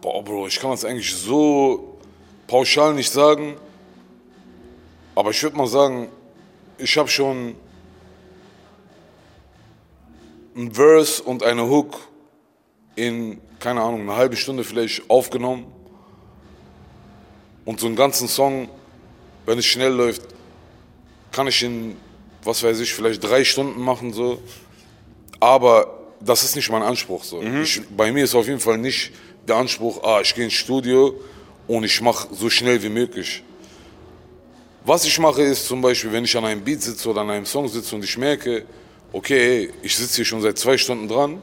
Boah, 0.00 0.22
Bro, 0.22 0.48
ich 0.48 0.60
kann 0.60 0.70
das 0.70 0.84
eigentlich 0.84 1.14
so 1.14 1.98
pauschal 2.46 2.94
nicht 2.94 3.10
sagen. 3.10 3.56
Aber 5.14 5.30
ich 5.30 5.42
würde 5.42 5.56
mal 5.56 5.66
sagen, 5.66 6.08
ich 6.78 6.96
habe 6.98 7.08
schon 7.08 7.54
ein 10.56 10.72
Verse 10.72 11.22
und 11.22 11.42
eine 11.42 11.68
Hook 11.68 11.96
in, 12.96 13.40
keine 13.58 13.82
Ahnung, 13.82 14.02
eine 14.02 14.16
halbe 14.16 14.36
Stunde 14.36 14.64
vielleicht 14.64 15.08
aufgenommen. 15.10 15.66
Und 17.64 17.80
so 17.80 17.86
einen 17.86 17.96
ganzen 17.96 18.28
Song, 18.28 18.68
wenn 19.46 19.58
es 19.58 19.66
schnell 19.66 19.92
läuft, 19.92 20.22
kann 21.32 21.46
ich 21.46 21.62
in, 21.62 21.96
was 22.42 22.62
weiß 22.62 22.78
ich, 22.80 22.92
vielleicht 22.92 23.24
drei 23.24 23.44
Stunden 23.44 23.80
machen. 23.80 24.12
So. 24.12 24.40
Aber 25.40 25.98
das 26.20 26.44
ist 26.44 26.56
nicht 26.56 26.70
mein 26.70 26.82
Anspruch. 26.82 27.24
So. 27.24 27.42
Ich, 27.42 27.82
bei 27.96 28.12
mir 28.12 28.24
ist 28.24 28.34
auf 28.34 28.46
jeden 28.46 28.60
Fall 28.60 28.78
nicht 28.78 29.12
der 29.46 29.56
Anspruch, 29.56 30.02
ah, 30.04 30.20
ich 30.20 30.34
gehe 30.34 30.44
ins 30.44 30.54
Studio 30.54 31.14
und 31.66 31.84
ich 31.84 32.00
mache 32.00 32.28
so 32.32 32.48
schnell 32.48 32.82
wie 32.82 32.88
möglich. 32.88 33.42
Was 34.84 35.04
ich 35.04 35.18
mache 35.18 35.42
ist 35.42 35.66
zum 35.66 35.80
Beispiel, 35.80 36.12
wenn 36.12 36.24
ich 36.24 36.36
an 36.36 36.44
einem 36.44 36.62
Beat 36.62 36.82
sitze 36.82 37.08
oder 37.08 37.22
an 37.22 37.30
einem 37.30 37.46
Song 37.46 37.68
sitze 37.68 37.94
und 37.94 38.04
ich 38.04 38.16
merke, 38.18 38.64
okay, 39.14 39.70
ich 39.82 39.96
sitze 39.96 40.16
hier 40.16 40.24
schon 40.24 40.42
seit 40.42 40.58
zwei 40.58 40.76
Stunden 40.76 41.08
dran 41.08 41.40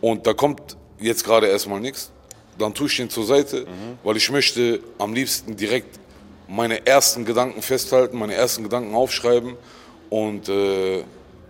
und 0.00 0.26
da 0.26 0.32
kommt 0.32 0.76
jetzt 0.98 1.24
gerade 1.24 1.48
erstmal 1.48 1.80
nichts, 1.80 2.12
dann 2.58 2.72
tue 2.72 2.86
ich 2.86 2.96
den 2.96 3.10
zur 3.10 3.24
Seite, 3.24 3.66
weil 4.04 4.16
ich 4.16 4.30
möchte 4.30 4.80
am 4.98 5.12
liebsten 5.12 5.56
direkt 5.56 5.98
meine 6.48 6.86
ersten 6.86 7.24
Gedanken 7.24 7.60
festhalten, 7.60 8.16
meine 8.16 8.34
ersten 8.34 8.62
Gedanken 8.62 8.94
aufschreiben 8.94 9.56
und 10.10 10.48
äh, 10.48 10.98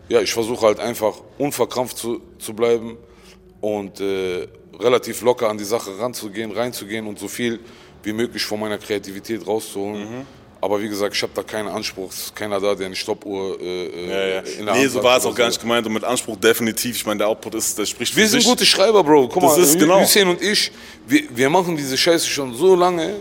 ja, 0.08 0.20
ich 0.22 0.32
versuche 0.32 0.66
halt 0.66 0.80
einfach 0.80 1.14
unverkrampft 1.36 1.98
zu, 1.98 2.22
zu 2.38 2.54
bleiben 2.54 2.96
und 3.60 4.00
äh, 4.00 4.48
relativ 4.80 5.20
locker 5.20 5.50
an 5.50 5.58
die 5.58 5.64
Sache 5.64 5.98
ranzugehen, 5.98 6.50
reinzugehen 6.50 7.06
und 7.06 7.18
so 7.18 7.28
viel 7.28 7.60
wie 8.02 8.12
möglich 8.14 8.42
von 8.42 8.58
meiner 8.58 8.78
Kreativität 8.78 9.46
rauszuholen. 9.46 10.26
Aber 10.66 10.82
wie 10.82 10.88
gesagt, 10.88 11.14
ich 11.14 11.22
habe 11.22 11.30
da 11.32 11.44
keinen 11.44 11.68
Anspruch. 11.68 12.10
Es 12.10 12.22
ist 12.24 12.34
keiner 12.34 12.58
da, 12.60 12.74
der 12.74 12.86
eine 12.86 12.96
Stoppuhr 12.96 13.56
äh, 13.60 13.86
äh, 13.86 14.58
in 14.58 14.66
der 14.66 14.74
Nee, 14.74 14.80
Hand 14.82 14.90
so 14.90 15.00
war 15.04 15.16
es 15.16 15.24
auch 15.24 15.32
gar 15.32 15.46
nicht 15.46 15.60
gemeint 15.60 15.86
und 15.86 15.92
mit 15.92 16.02
Anspruch 16.02 16.36
definitiv. 16.38 16.96
Ich 16.96 17.06
meine, 17.06 17.18
der 17.18 17.28
Output 17.28 17.54
ist, 17.54 17.78
der 17.78 17.86
spricht 17.86 18.12
für 18.12 18.18
Wir 18.18 18.26
sind 18.26 18.40
sich. 18.40 18.48
gute 18.50 18.66
Schreiber, 18.66 19.04
Bro. 19.04 19.28
Guck 19.28 19.42
Das 19.44 19.56
mal, 19.56 19.62
ist 19.62 19.78
genau. 19.78 20.00
Hussein 20.00 20.26
und 20.26 20.42
ich, 20.42 20.72
wir, 21.06 21.22
wir 21.30 21.48
machen 21.50 21.76
diese 21.76 21.96
Scheiße 21.96 22.26
schon 22.28 22.52
so 22.52 22.74
lange 22.74 23.18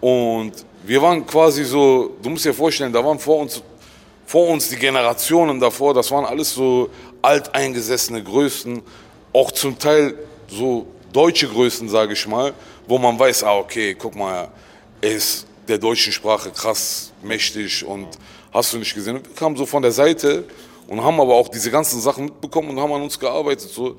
und 0.00 0.54
wir 0.82 1.00
waren 1.00 1.24
quasi 1.24 1.62
so, 1.62 2.16
du 2.20 2.30
musst 2.30 2.44
dir 2.44 2.52
vorstellen, 2.52 2.92
da 2.92 3.04
waren 3.04 3.16
vor 3.20 3.38
uns, 3.42 3.62
vor 4.26 4.48
uns 4.48 4.68
die 4.68 4.74
Generationen 4.74 5.60
davor, 5.60 5.94
das 5.94 6.10
waren 6.10 6.24
alles 6.24 6.52
so 6.52 6.90
alteingesessene 7.22 8.24
Größen, 8.24 8.82
auch 9.32 9.52
zum 9.52 9.78
Teil 9.78 10.16
so 10.48 10.84
deutsche 11.12 11.46
Größen, 11.46 11.88
sage 11.88 12.14
ich 12.14 12.26
mal, 12.26 12.52
wo 12.88 12.98
man 12.98 13.16
weiß, 13.16 13.44
ah, 13.44 13.58
okay, 13.58 13.94
guck 13.96 14.16
mal, 14.16 14.48
er 15.00 15.12
ist 15.12 15.46
der 15.68 15.78
deutschen 15.78 16.12
Sprache 16.12 16.50
krass 16.50 17.12
mächtig 17.22 17.84
und 17.84 18.08
hast 18.52 18.72
du 18.72 18.78
nicht 18.78 18.94
gesehen. 18.94 19.16
Wir 19.16 19.34
kamen 19.34 19.56
so 19.56 19.66
von 19.66 19.82
der 19.82 19.92
Seite 19.92 20.44
und 20.88 21.02
haben 21.02 21.20
aber 21.20 21.34
auch 21.34 21.48
diese 21.48 21.70
ganzen 21.70 22.00
Sachen 22.00 22.26
mitbekommen 22.26 22.70
und 22.70 22.80
haben 22.80 22.92
an 22.92 23.02
uns 23.02 23.18
gearbeitet. 23.18 23.70
So. 23.70 23.96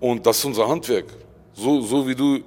Und 0.00 0.26
das 0.26 0.38
ist 0.38 0.44
unser 0.44 0.68
Handwerk. 0.68 1.06
So, 1.54 1.80
so 1.80 2.06
wie 2.06 2.14
du 2.14 2.40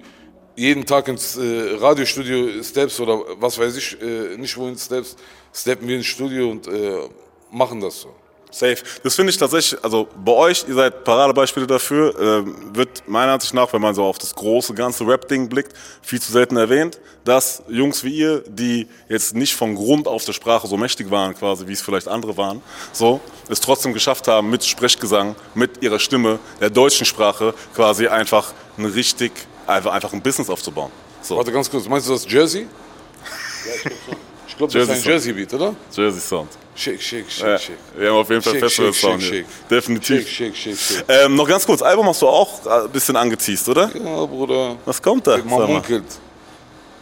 jeden 0.56 0.86
Tag 0.86 1.08
ins 1.08 1.38
äh, 1.38 1.76
Radiostudio 1.80 2.62
steppst 2.64 3.00
oder 3.00 3.22
was 3.40 3.58
weiß 3.58 3.76
ich, 3.78 4.02
äh, 4.02 4.38
nicht 4.38 4.56
wohin 4.58 4.78
steppst, 4.78 5.18
steppen 5.54 5.88
wir 5.88 5.98
ins 5.98 6.06
Studio 6.06 6.52
und 6.52 6.68
äh, 6.68 7.10
machen 7.52 7.82
das 7.82 8.02
so. 8.02 8.14
Safe. 8.52 8.78
Das 9.04 9.16
finde 9.16 9.30
ich 9.30 9.38
tatsächlich, 9.38 9.84
also 9.84 10.08
bei 10.26 10.32
euch, 10.32 10.66
ihr 10.68 10.74
seid 10.74 11.04
Paradebeispiele 11.04 11.68
dafür, 11.68 12.16
äh, 12.20 12.76
wird 12.76 13.08
meiner 13.08 13.34
Ansicht 13.34 13.54
nach, 13.54 13.72
wenn 13.74 13.82
man 13.82 13.94
so 13.94 14.04
auf 14.04 14.18
das 14.18 14.34
große, 14.34 14.74
ganze 14.74 15.06
Rap-Ding 15.06 15.50
blickt, 15.50 15.74
viel 16.02 16.20
zu 16.20 16.32
selten 16.32 16.58
erwähnt, 16.58 17.00
dass 17.26 17.62
Jungs 17.68 18.04
wie 18.04 18.16
ihr, 18.16 18.44
die 18.48 18.88
jetzt 19.08 19.36
nicht 19.36 19.56
von 19.56 19.76
Grund 19.76 20.08
auf 20.08 20.26
der 20.26 20.34
Sprache 20.34 20.68
so 20.68 20.78
mächtig 20.78 21.12
waren, 21.12 21.36
quasi, 21.36 21.68
wie 21.68 21.74
es 21.74 21.82
vielleicht 21.82 22.08
andere 22.08 22.38
waren, 22.38 22.64
so, 22.92 23.22
es 23.50 23.60
trotzdem 23.60 23.94
geschafft 23.94 24.28
haben, 24.28 24.50
mit 24.50 24.66
Sprechgesang, 24.66 25.36
mit 25.54 25.84
ihrer 25.84 26.00
Stimme, 26.00 26.40
der 26.60 26.72
deutschen 26.72 27.06
Sprache, 27.06 27.54
quasi 27.76 28.08
einfach 28.08 28.54
ein 28.80 28.86
richtig, 28.86 29.32
einfach, 29.68 29.94
einfach 29.94 30.12
ein 30.14 30.24
Business 30.24 30.50
aufzubauen. 30.50 30.92
So. 31.22 31.38
Warte 31.38 31.52
ganz 31.52 31.70
kurz, 31.70 31.88
meinst 31.88 32.08
du 32.08 32.14
das 32.14 32.26
Jersey? 32.30 32.62
Ja, 32.62 33.76
ich 33.76 33.82
glaube 33.82 33.98
schon. 34.06 34.19
Ich 34.60 34.68
glaube, 34.68 34.74
das 34.74 34.84
ist 34.84 34.90
ein 34.90 35.12
Jersey 35.14 35.30
Jersey-Beat, 35.32 35.54
oder? 35.54 35.76
Jersey 35.96 36.20
Sound. 36.20 36.50
Schick, 36.76 37.02
schick, 37.02 37.32
schick, 37.32 37.48
Ja, 37.48 37.58
schick. 37.58 37.78
wir 37.96 38.10
haben 38.10 38.18
auf 38.18 38.30
jeden 38.30 38.42
Fall 38.42 38.60
schick, 38.70 38.70
Sound 38.70 38.94
schick, 38.96 39.22
hier. 39.22 39.22
schick. 39.22 39.46
Definitiv. 39.70 40.28
Schick, 40.28 40.54
schick, 40.54 40.78
schick, 40.78 40.78
schick. 40.98 41.06
Ähm, 41.08 41.36
noch 41.36 41.48
ganz 41.48 41.66
kurz, 41.66 41.82
Album 41.82 42.08
hast 42.08 42.22
du 42.22 42.28
auch 42.28 42.66
ein 42.66 42.90
bisschen 42.90 43.16
angeteased, 43.16 43.70
oder? 43.70 43.90
Ja, 43.96 44.26
Bruder. 44.26 44.76
Was 44.84 45.02
kommt 45.02 45.26
da? 45.28 45.38
Man 45.38 45.66
munkelt. 45.66 46.04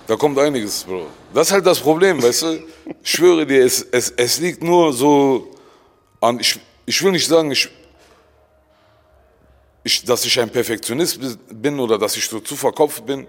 Da 0.05 0.15
kommt 0.15 0.37
einiges, 0.37 0.83
Bro. 0.83 1.07
Das 1.33 1.47
ist 1.47 1.53
halt 1.53 1.65
das 1.65 1.79
Problem, 1.79 2.21
weißt 2.21 2.43
du? 2.43 2.59
Ich 3.03 3.11
schwöre 3.11 3.43
dir, 3.43 3.65
es, 3.65 3.81
es, 3.91 4.11
es 4.15 4.39
liegt 4.39 4.61
nur 4.61 4.93
so 4.93 5.49
an. 6.21 6.39
Ich, 6.39 6.59
ich 6.85 7.03
will 7.03 7.11
nicht 7.11 7.27
sagen, 7.27 7.49
ich, 7.49 7.67
ich, 9.83 10.05
dass 10.05 10.23
ich 10.25 10.39
ein 10.39 10.51
Perfektionist 10.51 11.19
bin 11.51 11.79
oder 11.79 11.97
dass 11.97 12.15
ich 12.17 12.27
so 12.27 12.39
zu 12.39 12.55
verkopft 12.55 13.03
bin, 13.03 13.25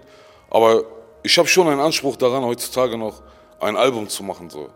aber 0.51 0.83
ich 1.23 1.35
habe 1.39 1.47
schon 1.47 1.67
einen 1.67 1.79
Anspruch 1.79 2.15
daran, 2.15 2.43
heutzutage 2.43 2.95
noch 2.95 3.23
ein 3.59 3.75
Album 3.75 4.07
zu 4.09 4.23
machen 4.23 4.49
so 4.49 4.69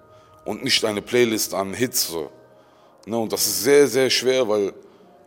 und 0.45 0.63
nicht 0.63 0.83
eine 0.85 1.01
Playlist 1.01 1.53
an 1.53 1.73
Hits 1.73 2.07
so. 2.07 2.29
Ne, 3.05 3.17
und 3.17 3.31
das 3.33 3.45
ist 3.45 3.63
sehr, 3.63 3.87
sehr 3.87 4.09
schwer, 4.09 4.47
weil 4.47 4.73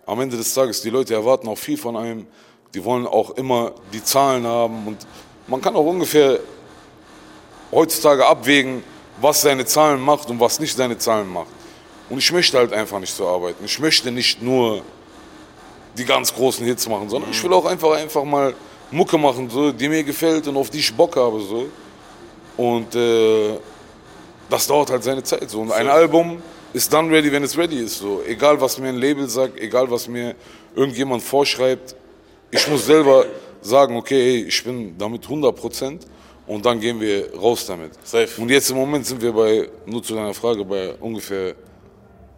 am 0.06 0.20
Ende 0.20 0.36
des 0.36 0.52
Tages 0.54 0.80
die 0.80 0.90
Leute 0.90 1.14
erwarten 1.14 1.48
auch 1.48 1.58
viel 1.58 1.76
von 1.76 1.96
einem. 1.96 2.26
Die 2.72 2.84
wollen 2.84 3.06
auch 3.06 3.30
immer 3.30 3.72
die 3.92 4.02
Zahlen 4.02 4.46
haben 4.46 4.86
und 4.86 5.06
man 5.46 5.60
kann 5.60 5.74
auch 5.76 5.84
ungefähr 5.84 6.40
heutzutage 7.72 8.26
abwägen, 8.26 8.82
was 9.20 9.42
seine 9.42 9.64
Zahlen 9.64 10.00
macht 10.00 10.30
und 10.30 10.40
was 10.40 10.60
nicht 10.60 10.76
seine 10.76 10.98
Zahlen 10.98 11.30
macht. 11.32 11.48
Und 12.08 12.18
ich 12.18 12.32
möchte 12.32 12.58
halt 12.58 12.72
einfach 12.72 13.00
nicht 13.00 13.14
so 13.14 13.26
arbeiten. 13.26 13.64
Ich 13.64 13.78
möchte 13.78 14.10
nicht 14.10 14.40
nur 14.42 14.82
die 15.96 16.04
ganz 16.04 16.32
großen 16.32 16.64
Hits 16.64 16.88
machen, 16.88 17.08
sondern 17.08 17.30
ich 17.30 17.42
will 17.42 17.52
auch 17.52 17.64
einfach 17.64 17.92
einfach 17.92 18.24
mal 18.24 18.54
Mucke 18.90 19.18
machen, 19.18 19.50
so, 19.50 19.72
die 19.72 19.88
mir 19.88 20.04
gefällt 20.04 20.46
und 20.46 20.56
auf 20.56 20.70
die 20.70 20.78
ich 20.78 20.94
Bock 20.94 21.16
habe. 21.16 21.40
So. 21.40 21.68
Und 22.56 22.94
äh, 22.94 23.58
das 24.48 24.66
dauert 24.66 24.90
halt 24.90 25.02
seine 25.02 25.22
Zeit. 25.22 25.50
So. 25.50 25.60
Und 25.60 25.72
ein 25.72 25.88
Album 25.88 26.42
ist 26.72 26.92
dann 26.92 27.10
ready, 27.10 27.30
wenn 27.32 27.42
es 27.42 27.56
ready 27.56 27.80
ist. 27.80 27.98
So. 27.98 28.22
Egal, 28.26 28.60
was 28.60 28.78
mir 28.78 28.88
ein 28.88 28.96
Label 28.96 29.28
sagt, 29.28 29.58
egal, 29.58 29.90
was 29.90 30.08
mir 30.08 30.34
irgendjemand 30.74 31.22
vorschreibt, 31.22 31.96
ich 32.50 32.66
muss 32.68 32.86
selber 32.86 33.26
sagen, 33.60 33.96
okay, 33.96 34.22
hey, 34.22 34.44
ich 34.48 34.62
bin 34.62 34.96
damit 34.96 35.24
100 35.24 35.54
Prozent 35.54 36.06
und 36.46 36.64
dann 36.64 36.80
gehen 36.80 37.00
wir 37.00 37.34
raus 37.34 37.66
damit. 37.66 37.92
Safe. 38.04 38.40
Und 38.40 38.50
jetzt 38.50 38.70
im 38.70 38.76
Moment 38.76 39.04
sind 39.04 39.20
wir 39.20 39.32
bei, 39.32 39.68
nur 39.84 40.02
zu 40.02 40.14
deiner 40.14 40.34
Frage, 40.34 40.64
bei 40.64 40.94
ungefähr 41.00 41.54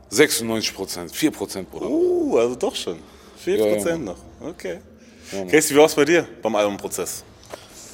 96 0.08 0.74
Prozent, 0.74 1.14
4 1.14 1.30
Prozent, 1.30 1.70
Bruder. 1.70 1.86
Uh, 1.86 2.38
also 2.38 2.54
doch 2.54 2.74
schon. 2.74 2.98
4% 3.44 3.56
Ja, 3.56 3.90
ja, 3.90 3.98
noch. 3.98 4.16
Okay. 4.40 4.78
Casey, 5.50 5.74
wie 5.74 5.78
war 5.78 5.86
es 5.86 5.94
bei 5.94 6.04
dir 6.06 6.26
beim 6.40 6.54
Albumprozess? 6.54 7.22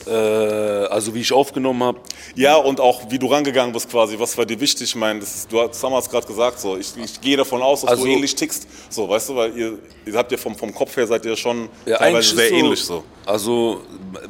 Äh, 0.07 0.11
also 0.11 1.15
wie 1.15 1.21
ich 1.21 1.33
aufgenommen 1.33 1.83
habe, 1.83 1.99
Ja, 2.35 2.57
und 2.57 2.79
auch 2.81 3.11
wie 3.11 3.19
du 3.19 3.27
rangegangen 3.27 3.73
bist 3.73 3.89
quasi, 3.91 4.19
was 4.19 4.37
war 4.37 4.45
dir 4.45 4.61
wichtig? 4.61 4.83
Ich 4.91 4.95
meine, 4.97 5.21
das 5.21 5.35
ist, 5.35 5.53
du 5.53 5.61
hast 5.61 5.83
damals 5.83 6.11
gerade 6.11 6.27
gesagt, 6.27 6.61
so, 6.61 6.77
ich, 6.77 6.93
ich 6.97 7.21
gehe 7.21 7.37
davon 7.37 7.63
aus, 7.63 7.81
dass 7.83 7.91
Also- 7.91 8.05
du 8.05 8.11
ähnlich 8.11 8.35
tickst. 8.35 8.67
So, 8.91 9.09
weißt 9.09 9.31
du, 9.31 9.37
weil 9.37 9.57
ihr, 9.57 9.79
ihr 10.05 10.15
habt 10.15 10.31
ja 10.31 10.39
vom, 10.39 10.55
vom 10.55 10.75
Kopf 10.75 10.97
her 10.97 11.07
seid 11.07 11.25
ihr 11.25 11.37
schon 11.37 11.69
Ja, 11.87 11.97
teilweise 11.99 12.07
eigentlich 12.07 12.29
sehr 12.37 12.47
ist 12.47 12.53
ähnlich 12.53 12.85
so. 12.85 13.05
Also 13.25 13.81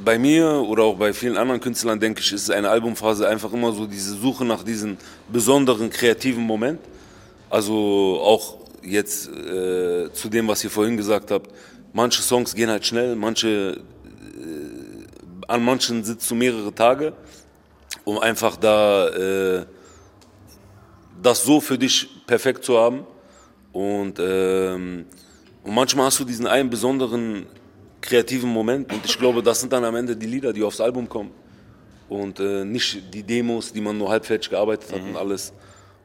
bei 0.04 0.19
mir 0.19 0.47
oder 0.69 0.85
auch 0.85 0.95
bei 0.97 1.12
vielen 1.12 1.37
anderen 1.37 1.61
Künstlern, 1.61 1.99
denke 1.99 2.21
ich, 2.21 2.33
ist 2.33 2.50
eine 2.50 2.69
Albumphase 2.71 3.26
einfach 3.28 3.52
immer 3.52 3.73
so 3.73 3.87
diese 3.87 4.14
Suche 4.14 4.45
nach 4.45 4.62
diesem 4.62 4.97
besonderen 5.28 5.90
kreativen 5.90 6.45
Moment. 6.45 6.78
Also 7.50 8.21
auch 8.23 8.57
jetzt 8.83 9.28
äh, 9.28 10.12
zu 10.12 10.28
dem, 10.28 10.47
was 10.49 10.62
ihr 10.62 10.71
vorhin 10.71 10.97
gesagt 10.97 11.31
habt. 11.31 11.50
Manche 11.93 12.23
Songs 12.23 12.54
gehen 12.54 12.69
halt 12.71 12.85
schnell, 12.87 13.14
manche 13.16 13.81
an 15.48 15.64
manchen 15.64 16.04
sitzt 16.04 16.30
du 16.30 16.34
mehrere 16.34 16.74
Tage, 16.74 17.12
um 18.04 18.18
einfach 18.18 18.56
da 18.56 19.08
äh, 19.08 19.66
das 21.22 21.44
so 21.44 21.60
für 21.60 21.78
dich 21.78 22.08
perfekt 22.26 22.64
zu 22.64 22.78
haben. 22.78 23.06
Und, 23.72 24.18
ähm, 24.20 25.06
und 25.62 25.74
manchmal 25.74 26.06
hast 26.06 26.20
du 26.20 26.24
diesen 26.24 26.46
einen 26.46 26.70
besonderen 26.70 27.46
kreativen 28.00 28.50
Moment 28.50 28.92
und 28.92 29.04
ich 29.04 29.18
glaube, 29.18 29.42
das 29.42 29.60
sind 29.60 29.72
dann 29.72 29.84
am 29.84 29.96
Ende 29.96 30.14
die 30.14 30.26
Lieder, 30.26 30.52
die 30.52 30.62
aufs 30.62 30.80
Album 30.80 31.08
kommen 31.08 31.30
und 32.08 32.38
äh, 32.38 32.64
nicht 32.64 33.14
die 33.14 33.22
Demos, 33.22 33.72
die 33.72 33.80
man 33.80 33.96
nur 33.96 34.10
halbfertig 34.10 34.50
gearbeitet 34.50 34.92
hat 34.92 35.00
und 35.02 35.16
alles. 35.16 35.52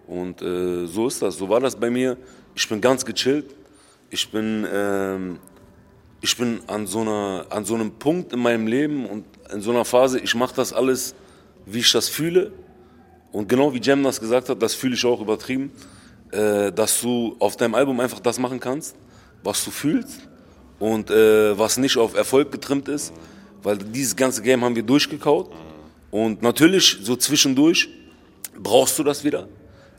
Und 0.07 0.41
äh, 0.41 0.87
so 0.87 1.07
ist 1.07 1.21
das, 1.21 1.37
so 1.37 1.49
war 1.49 1.59
das 1.59 1.75
bei 1.75 1.89
mir. 1.89 2.17
Ich 2.55 2.67
bin 2.67 2.81
ganz 2.81 3.05
gechillt. 3.05 3.53
Ich 4.09 4.31
bin, 4.31 4.65
ähm, 4.71 5.39
ich 6.21 6.35
bin 6.35 6.59
an 6.67 6.85
so, 6.85 7.01
einer, 7.01 7.45
an 7.49 7.65
so 7.65 7.75
einem 7.75 7.91
Punkt 7.91 8.33
in 8.33 8.39
meinem 8.39 8.67
Leben 8.67 9.05
und 9.05 9.25
in 9.53 9.61
so 9.61 9.71
einer 9.71 9.85
Phase, 9.85 10.19
ich 10.19 10.35
mache 10.35 10.55
das 10.55 10.73
alles, 10.73 11.15
wie 11.65 11.79
ich 11.79 11.91
das 11.91 12.09
fühle. 12.09 12.51
Und 13.31 13.47
genau 13.47 13.73
wie 13.73 13.79
Jem 13.79 14.03
das 14.03 14.19
gesagt 14.19 14.49
hat, 14.49 14.61
das 14.61 14.73
fühle 14.73 14.95
ich 14.95 15.05
auch 15.05 15.21
übertrieben, 15.21 15.71
äh, 16.31 16.71
dass 16.71 16.99
du 17.01 17.35
auf 17.39 17.57
deinem 17.57 17.75
Album 17.75 17.99
einfach 17.99 18.19
das 18.19 18.39
machen 18.39 18.59
kannst, 18.59 18.95
was 19.43 19.63
du 19.63 19.71
fühlst 19.71 20.21
und 20.79 21.09
äh, 21.09 21.57
was 21.57 21.77
nicht 21.77 21.97
auf 21.97 22.15
Erfolg 22.15 22.51
getrimmt 22.51 22.87
ist, 22.87 23.13
weil 23.63 23.77
dieses 23.77 24.15
ganze 24.15 24.41
Game 24.41 24.63
haben 24.63 24.75
wir 24.75 24.83
durchgekaut. 24.83 25.51
Und 26.11 26.41
natürlich, 26.41 26.97
so 27.03 27.15
zwischendurch, 27.15 27.87
brauchst 28.57 28.97
du 28.97 29.03
das 29.03 29.23
wieder. 29.23 29.47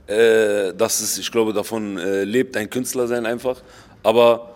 Äh, 0.06 0.74
das 0.74 1.00
ist, 1.00 1.18
ich 1.18 1.30
glaube, 1.30 1.52
davon 1.52 1.98
äh, 1.98 2.24
lebt 2.24 2.56
ein 2.56 2.68
Künstler 2.68 3.06
sein 3.06 3.26
einfach. 3.26 3.62
Aber 4.02 4.49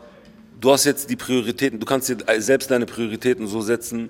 du 0.65 0.73
hast 0.73 0.85
jetzt 0.85 1.11
die 1.11 1.17
Prioritäten, 1.17 1.79
du 1.79 1.85
kannst 1.85 2.09
dir 2.09 2.17
selbst 2.39 2.71
deine 2.71 2.87
Prioritäten 2.87 3.47
so 3.47 3.61
setzen, 3.61 4.09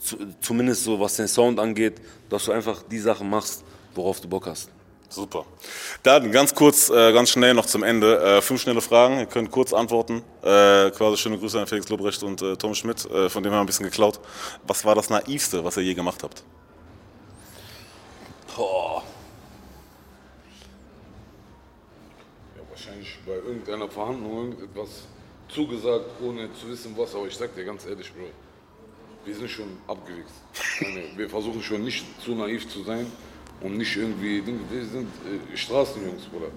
zu, 0.00 0.16
zumindest 0.40 0.84
so 0.84 0.98
was 0.98 1.16
den 1.16 1.28
Sound 1.28 1.60
angeht, 1.60 2.00
dass 2.30 2.46
du 2.46 2.52
einfach 2.52 2.82
die 2.90 2.98
Sachen 2.98 3.28
machst, 3.28 3.62
worauf 3.94 4.20
du 4.20 4.28
Bock 4.28 4.46
hast. 4.46 4.70
Super. 5.10 5.44
Dann 6.02 6.32
ganz 6.32 6.54
kurz, 6.54 6.88
äh, 6.88 7.12
ganz 7.12 7.30
schnell 7.30 7.54
noch 7.54 7.66
zum 7.66 7.82
Ende. 7.82 8.18
Äh, 8.18 8.42
fünf 8.42 8.62
schnelle 8.62 8.80
Fragen, 8.80 9.18
ihr 9.18 9.26
könnt 9.26 9.50
kurz 9.50 9.72
antworten. 9.72 10.22
Äh, 10.42 10.90
quasi 10.90 11.18
schöne 11.18 11.38
Grüße 11.38 11.60
an 11.60 11.66
Felix 11.66 11.88
Lobrecht 11.90 12.22
und 12.22 12.40
äh, 12.40 12.56
Tom 12.56 12.74
Schmidt, 12.74 13.04
äh, 13.04 13.28
von 13.28 13.42
dem 13.42 13.52
haben 13.52 13.58
wir 13.58 13.64
ein 13.64 13.66
bisschen 13.66 13.84
geklaut. 13.84 14.18
Was 14.66 14.84
war 14.84 14.94
das 14.94 15.10
Naivste, 15.10 15.62
was 15.62 15.76
ihr 15.76 15.84
je 15.84 15.94
gemacht 15.94 16.22
habt? 16.22 16.42
Boah. 18.56 19.04
Ja, 22.56 22.62
wahrscheinlich 22.70 23.18
bei 23.26 23.34
irgendeiner 23.34 23.88
Verhandlung 23.88 24.52
irgendetwas 24.52 24.88
zugesagt, 25.54 26.20
ohne 26.22 26.52
zu 26.54 26.68
wissen 26.68 26.94
was. 26.96 27.14
Aber 27.14 27.26
ich 27.26 27.36
sag 27.36 27.54
dir 27.54 27.64
ganz 27.64 27.86
ehrlich, 27.86 28.12
Bro, 28.12 28.26
wir 29.24 29.34
sind 29.34 29.50
schon 29.50 29.68
abgewichst. 29.86 30.34
Wir 31.16 31.30
versuchen 31.30 31.62
schon 31.62 31.84
nicht 31.84 32.04
zu 32.22 32.34
naiv 32.34 32.68
zu 32.68 32.82
sein 32.82 33.06
und 33.60 33.78
nicht 33.78 33.96
irgendwie, 33.96 34.42
wir 34.46 34.84
sind 34.84 35.06
äh, 35.06 35.56
Straßenjungs, 35.56 36.24
Bruder. 36.24 36.50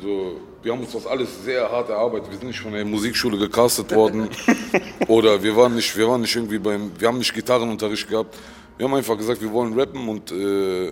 So, 0.00 0.40
wir 0.62 0.72
haben 0.72 0.80
uns 0.80 0.92
das 0.92 1.06
alles 1.06 1.44
sehr 1.44 1.70
hart 1.70 1.90
erarbeitet. 1.90 2.30
Wir 2.30 2.38
sind 2.38 2.48
nicht 2.48 2.60
von 2.60 2.72
der 2.72 2.84
Musikschule 2.84 3.36
gecastet 3.36 3.94
worden 3.94 4.28
oder 5.08 5.42
wir 5.42 5.54
waren 5.54 5.74
nicht, 5.74 5.96
wir 5.96 6.08
waren 6.08 6.22
nicht 6.22 6.34
irgendwie 6.34 6.58
beim, 6.58 6.90
wir 6.98 7.08
haben 7.08 7.18
nicht 7.18 7.34
Gitarrenunterricht 7.34 8.08
gehabt. 8.08 8.36
Wir 8.78 8.86
haben 8.86 8.94
einfach 8.94 9.18
gesagt, 9.18 9.42
wir 9.42 9.52
wollen 9.52 9.78
rappen 9.78 10.08
und 10.08 10.32
äh, 10.32 10.90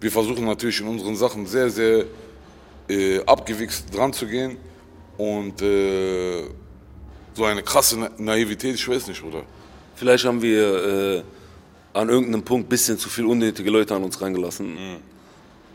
wir 0.00 0.10
versuchen 0.10 0.44
natürlich 0.44 0.80
in 0.80 0.88
unseren 0.88 1.16
Sachen 1.16 1.46
sehr, 1.46 1.70
sehr 1.70 2.04
äh, 2.88 3.20
abgewichst 3.24 3.96
dran 3.96 4.12
zu 4.12 4.26
gehen 4.26 4.58
und 5.16 5.62
äh, 5.62 6.44
so 7.34 7.44
eine 7.44 7.62
krasse 7.62 7.98
Na 7.98 8.10
Naivität, 8.18 8.74
ich 8.74 8.88
weiß 8.88 9.06
nicht, 9.08 9.22
oder? 9.22 9.42
Vielleicht 9.94 10.24
haben 10.24 10.42
wir 10.42 10.84
äh, 10.84 11.22
an 11.92 12.08
irgendeinem 12.08 12.42
Punkt 12.42 12.66
ein 12.66 12.68
bisschen 12.68 12.98
zu 12.98 13.08
viel 13.08 13.26
unnötige 13.26 13.70
Leute 13.70 13.94
an 13.94 14.04
uns 14.04 14.20
reingelassen. 14.20 14.76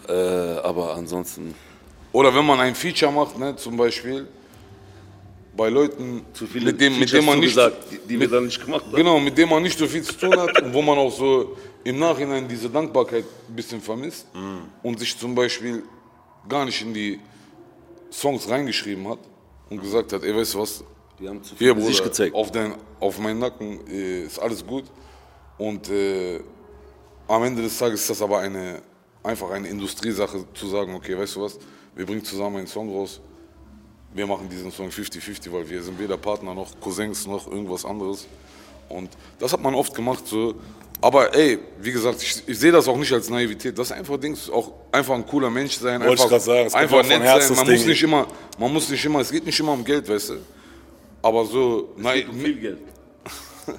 Äh, 0.08 0.12
aber 0.12 0.96
ansonsten 0.96 1.54
Oder 2.12 2.34
wenn 2.34 2.46
man 2.46 2.60
ein 2.60 2.76
Feature 2.76 3.12
macht, 3.12 3.38
ne, 3.38 3.56
zum 3.56 3.76
Beispiel 3.78 4.28
bei 5.56 5.70
Leuten, 5.70 6.22
zu 6.34 6.46
viele 6.46 6.68
mit, 6.68 6.80
dem, 6.80 7.00
mit 7.00 7.12
dem 7.12 7.26
man 7.26 7.40
nicht, 7.40 7.56
zugesagt, 7.56 7.92
die, 7.92 7.98
die 7.98 8.10
wir 8.12 8.20
mit, 8.20 8.32
dann 8.32 8.46
nicht 8.46 8.64
gemacht 8.64 8.86
haben. 8.86 8.96
genau, 8.96 9.20
mit 9.20 9.38
dem 9.38 9.50
man 9.50 9.64
nicht 9.64 9.78
so 9.78 9.88
viel 9.88 10.04
zu 10.04 10.14
tun 10.14 10.40
hat 10.40 10.62
und 10.62 10.72
wo 10.74 10.82
man 10.82 10.98
auch 10.98 11.12
so 11.12 11.58
im 11.84 11.98
Nachhinein 11.98 12.48
diese 12.48 12.70
Dankbarkeit 12.70 13.26
ein 13.50 13.56
bisschen 13.56 13.82
vermisst 13.82 14.28
und 14.84 15.00
sich 15.00 15.18
zum 15.18 15.34
Beispiel 15.34 15.84
gar 16.48 16.64
nicht 16.64 16.82
in 16.82 16.94
die 16.94 17.20
Songs 18.12 18.48
reingeschrieben 18.48 19.08
hat 19.08 19.20
und 19.70 19.82
gesagt 19.82 20.14
hat, 20.14 20.24
ey, 20.24 20.36
weißt 20.36 20.54
du 20.54 20.60
was, 20.60 20.84
Die 21.20 21.28
haben 21.28 21.44
zu 21.44 21.56
viel 21.56 21.68
Hier, 21.68 21.76
von 21.76 21.84
sich 21.84 21.98
Bruder, 21.98 22.10
gezeigt. 22.10 22.36
auf, 22.36 22.52
dein, 22.52 22.76
auf 23.00 23.18
meinen 23.20 23.40
Nacken 23.40 23.80
äh, 23.88 24.24
ist 24.24 24.40
alles 24.40 24.66
gut. 24.66 24.86
Und 25.58 25.90
äh, 25.90 26.40
am 27.28 27.44
Ende 27.44 27.62
des 27.64 27.78
Tages 27.78 28.02
ist 28.02 28.10
das 28.12 28.22
aber 28.22 28.40
eine, 28.40 28.82
einfach 29.24 29.50
eine 29.50 29.68
Industriesache 29.68 30.46
zu 30.54 30.68
sagen, 30.68 30.94
okay, 30.94 31.18
weißt 31.18 31.36
du 31.36 31.42
was, 31.42 31.58
wir 31.96 32.06
bringen 32.06 32.24
zusammen 32.24 32.58
einen 32.58 32.68
Song 32.68 32.90
raus, 32.90 33.20
wir 34.14 34.28
machen 34.28 34.48
diesen 34.50 34.72
Song 34.72 34.90
50-50, 34.90 35.52
weil 35.52 35.70
wir 35.70 35.82
sind 35.82 36.00
weder 36.00 36.18
Partner 36.18 36.54
noch 36.54 36.80
Cousins 36.80 37.26
noch 37.28 37.48
irgendwas 37.48 37.84
anderes. 37.84 38.28
Und 38.90 39.10
das 39.40 39.52
hat 39.54 39.62
man 39.62 39.76
oft 39.76 39.94
gemacht 39.94 40.26
so. 40.28 40.56
Aber 41.02 41.36
ey, 41.36 41.60
wie 41.80 41.92
gesagt, 41.92 42.24
ich, 42.24 42.42
ich 42.48 42.58
sehe 42.58 42.72
das 42.72 42.88
auch 42.88 42.98
nicht 42.98 43.12
als 43.12 43.30
Naivität. 43.30 43.78
Das 43.78 43.92
ist 43.92 43.98
einfach 43.98 44.18
Dings, 44.18 44.50
auch 44.50 44.72
einfach 44.92 45.14
ein 45.14 45.26
cooler 45.28 45.50
Mensch 45.50 45.78
sein. 45.78 46.02
Wollte 46.02 46.14
ich 46.16 46.22
einfach, 46.22 46.30
grad 46.30 46.42
sagen, 46.42 46.68
es 46.68 46.74
einfach 46.74 47.04
nett 47.04 47.44
sein. 47.44 47.56
Man 47.56 47.70
muss 47.70 47.86
nicht 47.86 48.04
immer, 48.04 48.28
man 48.58 48.74
muss 48.74 48.90
nicht 48.90 49.06
immer, 49.06 49.20
es 49.20 49.32
geht 49.32 49.46
nicht 49.46 49.60
immer 49.60 49.74
um 49.74 49.84
Geld, 49.84 50.08
weißt 50.10 50.30
du. 50.30 50.38
Aber 51.28 51.46
so, 51.46 51.90
nein, 51.98 52.26
Viel 52.42 52.56
Geld. 52.56 52.78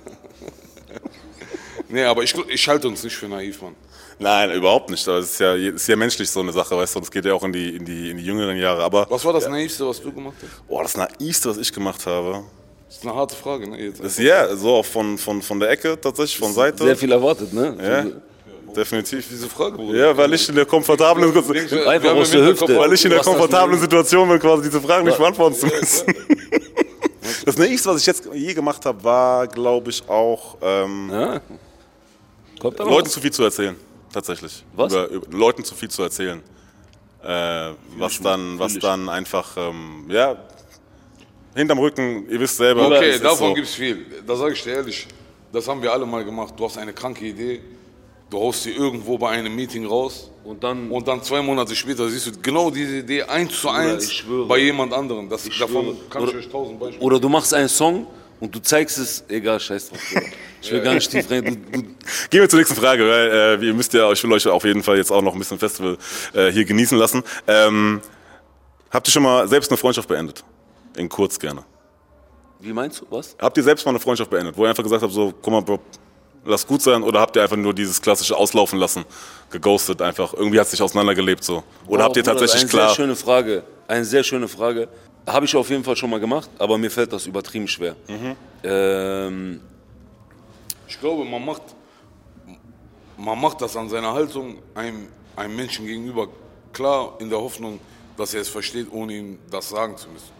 nee, 1.88 2.04
aber 2.04 2.22
ich, 2.22 2.34
ich 2.48 2.68
halte 2.68 2.88
uns 2.88 3.02
nicht 3.02 3.16
für 3.16 3.26
naiv, 3.26 3.62
Mann. 3.62 3.74
Nein, 4.18 4.50
überhaupt 4.52 4.90
nicht. 4.90 5.06
Das 5.06 5.24
ist 5.24 5.40
ja, 5.40 5.54
ist 5.54 5.88
ja 5.88 5.96
menschlich 5.96 6.28
so 6.30 6.40
eine 6.40 6.52
Sache, 6.52 6.76
weißt 6.76 6.96
du, 6.96 7.00
das 7.00 7.10
geht 7.10 7.24
ja 7.24 7.32
auch 7.32 7.42
in 7.44 7.52
die, 7.54 7.76
in 7.76 7.86
die, 7.86 8.10
in 8.10 8.18
die 8.18 8.24
jüngeren 8.24 8.58
Jahre. 8.58 8.82
Aber, 8.82 9.06
Was 9.08 9.24
war 9.24 9.32
das 9.32 9.48
Naivste, 9.48 9.88
was 9.88 10.02
du 10.02 10.12
gemacht 10.12 10.34
hast? 10.42 10.68
boah, 10.68 10.82
das 10.82 10.94
Naivste, 10.94 11.48
was 11.48 11.56
ich 11.56 11.72
gemacht 11.72 12.04
habe, 12.04 12.42
Das 12.86 12.98
ist 12.98 13.06
eine 13.06 13.14
harte 13.14 13.34
Frage, 13.34 13.70
ne? 13.70 13.80
Jetzt. 13.82 14.00
ist 14.00 14.18
ja 14.18 14.54
so 14.54 14.74
auch 14.74 14.84
von, 14.84 15.16
von, 15.16 15.40
von 15.40 15.58
der 15.58 15.70
Ecke 15.70 15.98
tatsächlich, 15.98 16.38
von 16.38 16.52
Seite. 16.52 16.84
Sehr 16.84 16.96
viel 16.96 17.12
erwartet, 17.12 17.50
ne? 17.54 17.78
Ja, 17.80 18.74
definitiv. 18.74 19.26
Diese 19.30 19.48
Frage, 19.48 19.76
Bruder. 19.76 19.96
Ja, 19.98 20.16
weil 20.16 20.34
ich 20.34 20.46
in 20.50 20.54
der 20.54 20.66
komfortablen, 20.66 21.32
Einfach 21.32 22.14
aus 22.14 22.30
der 22.30 22.44
Hüfte. 22.44 22.76
weil 22.76 22.92
ich 22.92 23.04
in 23.04 23.10
der 23.10 23.20
das 23.20 23.26
komfortablen 23.26 23.80
Situation 23.80 24.28
bin, 24.28 24.38
quasi 24.38 24.64
diese 24.64 24.82
Fragen 24.82 25.06
nicht 25.06 25.16
beantworten 25.16 25.54
zu 25.54 25.66
müssen. 25.66 26.12
Das 27.44 27.56
nächste, 27.56 27.90
was 27.90 28.00
ich 28.00 28.06
jetzt 28.06 28.28
je 28.32 28.54
gemacht 28.54 28.84
habe, 28.84 29.02
war, 29.04 29.46
glaube 29.46 29.90
ich, 29.90 30.08
auch 30.08 30.56
ähm, 30.62 31.10
Ja. 31.10 31.40
Aber 32.62 32.84
Leuten 32.84 33.08
zu 33.08 33.20
viel 33.20 33.32
zu 33.32 33.44
erzählen. 33.44 33.76
Tatsächlich. 34.12 34.64
Was? 34.74 34.92
Über, 34.92 35.08
über, 35.08 35.36
Leuten 35.36 35.64
zu 35.64 35.74
viel 35.74 35.88
zu 35.90 36.02
erzählen. 36.02 36.42
Äh, 37.22 37.72
was 37.96 38.20
dann, 38.20 38.58
was 38.58 38.78
dann 38.78 39.08
einfach, 39.08 39.56
ähm, 39.56 40.06
ja, 40.08 40.36
hinterm 41.54 41.78
Rücken, 41.78 42.28
ihr 42.28 42.40
wisst 42.40 42.56
selber. 42.56 42.90
es 42.92 42.98
Okay, 42.98 43.18
davon 43.18 43.48
so. 43.48 43.54
gibt's 43.54 43.74
viel. 43.74 44.06
Da 44.26 44.36
sage 44.36 44.54
ich 44.54 44.62
dir 44.62 44.74
ehrlich, 44.74 45.06
das 45.52 45.66
haben 45.68 45.82
wir 45.82 45.92
alle 45.92 46.06
mal 46.06 46.24
gemacht. 46.24 46.54
Du 46.56 46.64
hast 46.64 46.78
eine 46.78 46.92
kranke 46.92 47.26
Idee, 47.26 47.60
du 48.30 48.38
haust 48.38 48.62
sie 48.64 48.72
irgendwo 48.72 49.16
bei 49.18 49.30
einem 49.30 49.54
Meeting 49.54 49.86
raus 49.86 50.30
Und 50.44 50.62
dann, 50.64 50.90
und 50.90 51.06
dann 51.08 51.22
zwei 51.22 51.40
Monate 51.42 51.74
später 51.76 52.08
siehst 52.08 52.26
du 52.26 52.32
genau 52.42 52.70
diese 52.70 52.98
Idee 52.98 53.22
eins 53.24 53.60
zu 53.60 53.68
eins 53.70 54.04
ich 54.10 54.24
bei 54.48 54.58
jemand 54.58 54.92
anderem. 54.92 55.28
Das, 55.28 55.44
davon 55.44 55.84
schwöre. 55.84 55.96
kann 56.10 56.22
ich 56.24 56.28
Oder- 56.30 56.38
euch 56.38 56.48
tausend 56.48 56.80
Beispiele. 56.80 57.04
oder 57.04 57.20
du 57.20 57.28
machst 57.28 57.52
einen 57.54 57.68
Song 57.68 58.06
und 58.40 58.54
du 58.54 58.60
zeigst 58.60 58.98
es, 58.98 59.24
egal, 59.28 59.58
scheiß 59.60 59.90
drauf. 59.90 59.98
Ich 60.62 60.70
will 60.72 60.80
gar 60.80 60.94
nicht 60.94 61.10
tief 61.10 61.30
rein. 61.30 61.44
Du, 61.44 61.50
du, 61.50 61.82
Gehen 62.30 62.40
wir 62.40 62.48
zur 62.48 62.58
nächsten 62.60 62.76
Frage, 62.76 63.02
weil 63.08 63.58
äh, 63.62 63.66
ihr 63.66 63.74
müsst 63.74 63.92
ja, 63.94 64.10
ich 64.12 64.22
will 64.22 64.32
euch 64.32 64.46
auf 64.46 64.64
jeden 64.64 64.82
Fall 64.82 64.96
jetzt 64.96 65.10
auch 65.10 65.22
noch 65.22 65.32
ein 65.32 65.38
bisschen 65.38 65.58
Festival 65.58 65.96
äh, 66.34 66.50
hier 66.52 66.64
genießen 66.64 66.96
lassen. 66.98 67.22
Ähm, 67.46 68.00
habt 68.90 69.08
ihr 69.08 69.12
schon 69.12 69.22
mal 69.24 69.46
selbst 69.48 69.70
eine 69.70 69.76
Freundschaft 69.76 70.08
beendet? 70.08 70.44
In 70.96 71.08
kurz 71.08 71.38
gerne. 71.38 71.62
wie 72.60 72.72
meinst 72.72 73.00
du, 73.00 73.06
was? 73.10 73.36
Habt 73.40 73.56
ihr 73.56 73.62
selbst 73.62 73.84
mal 73.84 73.90
eine 73.90 74.00
Freundschaft 74.00 74.30
beendet, 74.30 74.56
wo 74.56 74.64
ihr 74.64 74.68
einfach 74.70 74.82
gesagt 74.82 75.02
habt, 75.02 75.12
so, 75.12 75.32
guck 75.42 75.52
mal, 75.52 75.60
Bro, 75.62 75.78
lass 76.44 76.66
gut 76.66 76.82
sein, 76.82 77.02
oder 77.02 77.20
habt 77.20 77.36
ihr 77.36 77.42
einfach 77.42 77.56
nur 77.56 77.74
dieses 77.74 78.00
klassische 78.00 78.36
Auslaufen 78.36 78.78
lassen, 78.78 79.04
geghostet 79.50 80.02
einfach, 80.02 80.34
irgendwie 80.34 80.60
hat 80.60 80.68
sich 80.68 80.80
auseinandergelebt 80.82 81.44
so? 81.44 81.62
Oder 81.86 82.04
habt 82.04 82.16
ihr 82.16 82.22
Bruder, 82.22 82.38
tatsächlich 82.38 82.62
eine 82.62 82.70
klar, 82.70 82.88
Sehr 82.88 82.96
schöne 82.96 83.16
Frage. 83.16 83.62
Eine 83.86 84.04
sehr 84.04 84.24
schöne 84.24 84.48
Frage. 84.48 84.88
Habe 85.26 85.44
ich 85.46 85.54
auf 85.56 85.68
jeden 85.68 85.84
Fall 85.84 85.96
schon 85.96 86.10
mal 86.10 86.20
gemacht, 86.20 86.48
aber 86.58 86.78
mir 86.78 86.90
fällt 86.90 87.12
das 87.12 87.26
übertrieben 87.26 87.68
schwer. 87.68 87.96
Mhm. 88.08 88.36
Ähm, 88.64 89.60
Ich 90.86 90.98
glaube, 90.98 91.24
man 91.24 91.44
macht, 91.44 91.62
man 93.16 93.40
macht 93.40 93.60
das 93.60 93.76
an 93.76 93.88
seiner 93.88 94.12
Haltung 94.12 94.58
einem, 94.74 95.08
einem 95.36 95.54
Menschen 95.56 95.86
gegenüber 95.86 96.28
klar, 96.72 97.16
in 97.18 97.28
der 97.28 97.40
Hoffnung, 97.40 97.78
dass 98.16 98.34
er 98.34 98.40
es 98.40 98.48
versteht, 98.48 98.88
ohne 98.90 99.12
ihm 99.12 99.38
das 99.50 99.68
sagen 99.68 99.96
zu 99.96 100.08
müssen. 100.08 100.37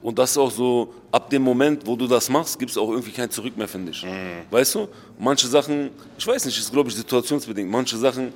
Und 0.00 0.18
das 0.18 0.30
ist 0.32 0.38
auch 0.38 0.50
so, 0.50 0.94
ab 1.10 1.28
dem 1.30 1.42
Moment, 1.42 1.86
wo 1.86 1.96
du 1.96 2.06
das 2.06 2.28
machst, 2.28 2.58
gibt 2.58 2.70
es 2.70 2.78
auch 2.78 2.90
irgendwie 2.90 3.10
kein 3.10 3.30
Zurück 3.30 3.56
mehr, 3.56 3.66
finde 3.66 3.90
ich. 3.90 4.06
Weißt 4.50 4.76
du? 4.76 4.88
Manche 5.18 5.48
Sachen, 5.48 5.90
ich 6.16 6.26
weiß 6.26 6.44
nicht, 6.44 6.58
ist 6.58 6.72
glaube 6.72 6.88
ich 6.88 6.96
situationsbedingt. 6.96 7.68
Manche 7.68 7.96
Sachen, 7.96 8.32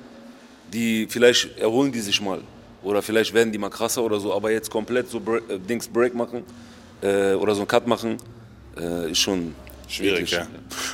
die 0.71 1.07
vielleicht 1.09 1.57
erholen 1.57 1.91
die 1.91 2.01
sich 2.01 2.19
mal. 2.19 2.41
Oder 2.83 3.01
vielleicht 3.01 3.33
werden 3.33 3.51
die 3.51 3.57
mal 3.57 3.69
krasser 3.69 4.03
oder 4.03 4.19
so, 4.19 4.33
aber 4.33 4.51
jetzt 4.51 4.69
komplett 4.69 5.09
so 5.09 5.19
Bre 5.19 5.41
äh, 5.47 5.57
Dings 5.57 5.87
Break 5.87 6.13
machen 6.13 6.43
äh, 7.01 7.33
oder 7.33 7.55
so 7.55 7.61
einen 7.61 7.67
Cut 7.67 7.87
machen, 7.87 8.17
äh, 8.77 9.11
ist 9.11 9.19
schon 9.19 9.55
Schwierig, 9.87 10.31
ja. 10.31 10.47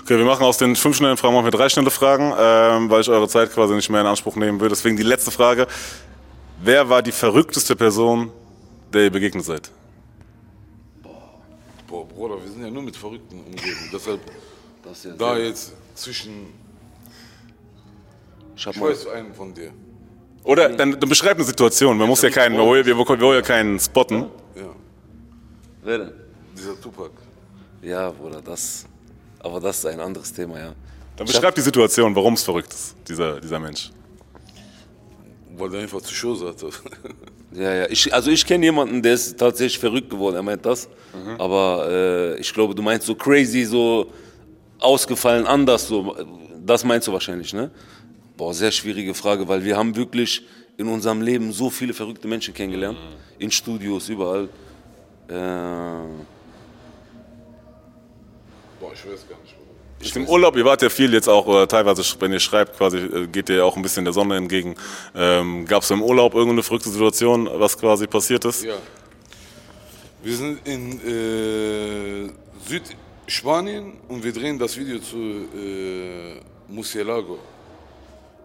Okay, 0.04 0.18
wir 0.18 0.26
machen 0.26 0.44
aus 0.44 0.58
den 0.58 0.76
fünf 0.76 0.98
schnellen 0.98 1.16
Fragen 1.16 1.34
machen 1.34 1.46
wir 1.46 1.52
drei 1.52 1.70
schnelle 1.70 1.90
Fragen, 1.90 2.34
ähm, 2.38 2.90
weil 2.90 3.02
ich 3.02 3.10
eure 3.10 3.30
Zeit 3.30 3.54
quasi 3.54 3.74
nicht 3.74 3.90
mehr 3.90 4.02
in 4.02 4.08
Anspruch 4.08 4.36
nehmen 4.36 4.60
will. 4.60 4.68
Deswegen 4.68 4.98
die 4.98 5.04
letzte 5.04 5.32
Frage. 5.32 5.68
Wer 6.62 6.90
war 6.90 7.02
die 7.02 7.14
verrückteste 7.14 7.76
Person, 7.76 8.32
der 8.92 9.04
ihr 9.04 9.12
begegnet 9.12 9.46
seid? 9.46 9.72
Bruder, 12.20 12.36
wir 12.44 12.52
sind 12.52 12.62
ja 12.62 12.70
nur 12.70 12.84
mit 12.84 12.98
Verrückten 12.98 13.40
umgeben. 13.40 13.78
Deshalb 13.94 14.20
Das 14.84 14.98
ist 14.98 15.06
ja 15.06 15.12
da 15.14 15.36
sehr- 15.36 15.46
jetzt 15.46 15.72
zwischen, 15.96 16.48
ich 18.58 18.68
ich 18.68 18.76
mal, 18.76 18.90
weiß 18.90 19.08
einen 19.08 19.34
von 19.34 19.54
dir. 19.54 19.72
Oder 20.44 20.68
dann, 20.68 21.00
dann 21.00 21.10
beschreibt 21.10 21.36
eine 21.36 21.46
Situation. 21.46 21.98
Man 21.98 22.10
muss 22.10 22.22
ja 22.22 22.30
keinen, 22.30 22.58
wir 22.58 22.66
wollen, 22.66 22.86
wir 22.86 22.98
wollen 22.98 23.22
ja 23.22 23.42
keinen 23.42 23.80
spotten. 23.80 24.26
Ja, 24.56 24.76
wer 25.84 25.98
denn? 26.00 26.12
dieser 26.58 26.80
Tupac. 26.82 27.12
Ja, 27.82 28.10
Bruder, 28.10 28.42
das, 28.42 28.86
aber 29.40 29.62
das 29.62 29.78
ist 29.80 29.86
ein 29.86 30.02
anderes 30.02 30.34
Thema, 30.34 30.60
ja. 30.60 30.74
Dann 31.16 31.26
beschreibt 31.26 31.58
die 31.58 31.62
Situation, 31.62 32.14
warum 32.14 32.34
es 32.34 32.44
verrückt 32.44 32.74
ist, 32.74 32.96
dieser, 33.08 33.40
dieser 33.40 33.60
Mensch. 33.60 33.92
Weil 35.60 35.70
der 35.70 35.82
einfach 35.82 36.02
zu 36.02 36.14
Show 36.14 36.36
hatte. 36.48 36.70
Ja, 37.52 37.74
ja. 37.74 37.90
Ich, 37.90 38.14
also 38.14 38.32
ich 38.32 38.46
kenne 38.46 38.66
jemanden, 38.66 39.02
der 39.02 39.16
ist 39.16 39.38
tatsächlich 39.38 39.80
verrückt 39.80 40.10
geworden. 40.10 40.36
Er 40.36 40.44
meint 40.44 40.66
das. 40.66 40.88
Aber 41.38 41.88
äh, 41.90 42.40
ich 42.40 42.54
glaube, 42.54 42.74
du 42.76 42.82
meinst 42.82 43.08
so 43.08 43.16
crazy, 43.16 43.66
so 43.66 44.12
ausgefallen, 44.80 45.46
anders. 45.46 45.88
So. 45.88 46.16
Das 46.66 46.84
meinst 46.84 47.08
du 47.08 47.12
wahrscheinlich, 47.12 47.54
ne? 47.54 47.72
Boah, 48.38 48.54
sehr 48.54 48.72
schwierige 48.72 49.14
Frage, 49.14 49.48
weil 49.48 49.64
wir 49.66 49.76
haben 49.76 49.96
wirklich 49.96 50.44
in 50.78 50.88
unserem 50.88 51.22
Leben 51.22 51.52
so 51.52 51.70
viele 51.70 51.94
verrückte 51.94 52.28
Menschen 52.28 52.54
kennengelernt. 52.54 52.98
In 53.38 53.52
Studios, 53.52 54.08
überall. 54.08 54.48
Äh, 55.28 55.34
Boah, 58.80 58.94
ich 58.94 59.06
weiß 59.06 59.28
gar 59.28 59.40
nicht. 59.42 59.59
Ich 60.02 60.16
Im 60.16 60.28
Urlaub, 60.28 60.56
ihr 60.56 60.64
wart 60.64 60.82
ja 60.82 60.90
viel 60.90 61.14
jetzt 61.14 61.28
auch, 61.28 61.46
oder 61.46 61.68
teilweise, 61.68 62.04
wenn 62.20 62.32
ihr 62.32 62.40
schreibt, 62.40 62.78
quasi 62.78 62.98
äh, 63.00 63.28
geht 63.28 63.50
ihr 63.50 63.66
auch 63.66 63.76
ein 63.76 63.82
bisschen 63.82 64.06
der 64.06 64.14
Sonne 64.14 64.38
entgegen. 64.38 64.76
Ähm, 65.14 65.66
Gab 65.66 65.84
es 65.84 65.92
im 65.92 66.02
Urlaub 66.02 66.36
irgendeine 66.36 66.64
verrückte 66.64 66.90
Situation, 66.90 67.50
was 67.52 67.78
quasi 67.78 68.08
passiert 68.08 68.46
ist? 68.46 68.64
Ja. 68.64 68.78
Wir 70.24 70.36
sind 70.36 70.66
in 70.66 71.00
äh, 71.06 72.32
Südspanien 72.66 73.94
und 74.08 74.24
wir 74.24 74.32
drehen 74.32 74.58
das 74.58 74.78
Video 74.78 75.00
zu 75.00 75.18
äh, 75.18 76.40
Murcielago. 76.70 77.40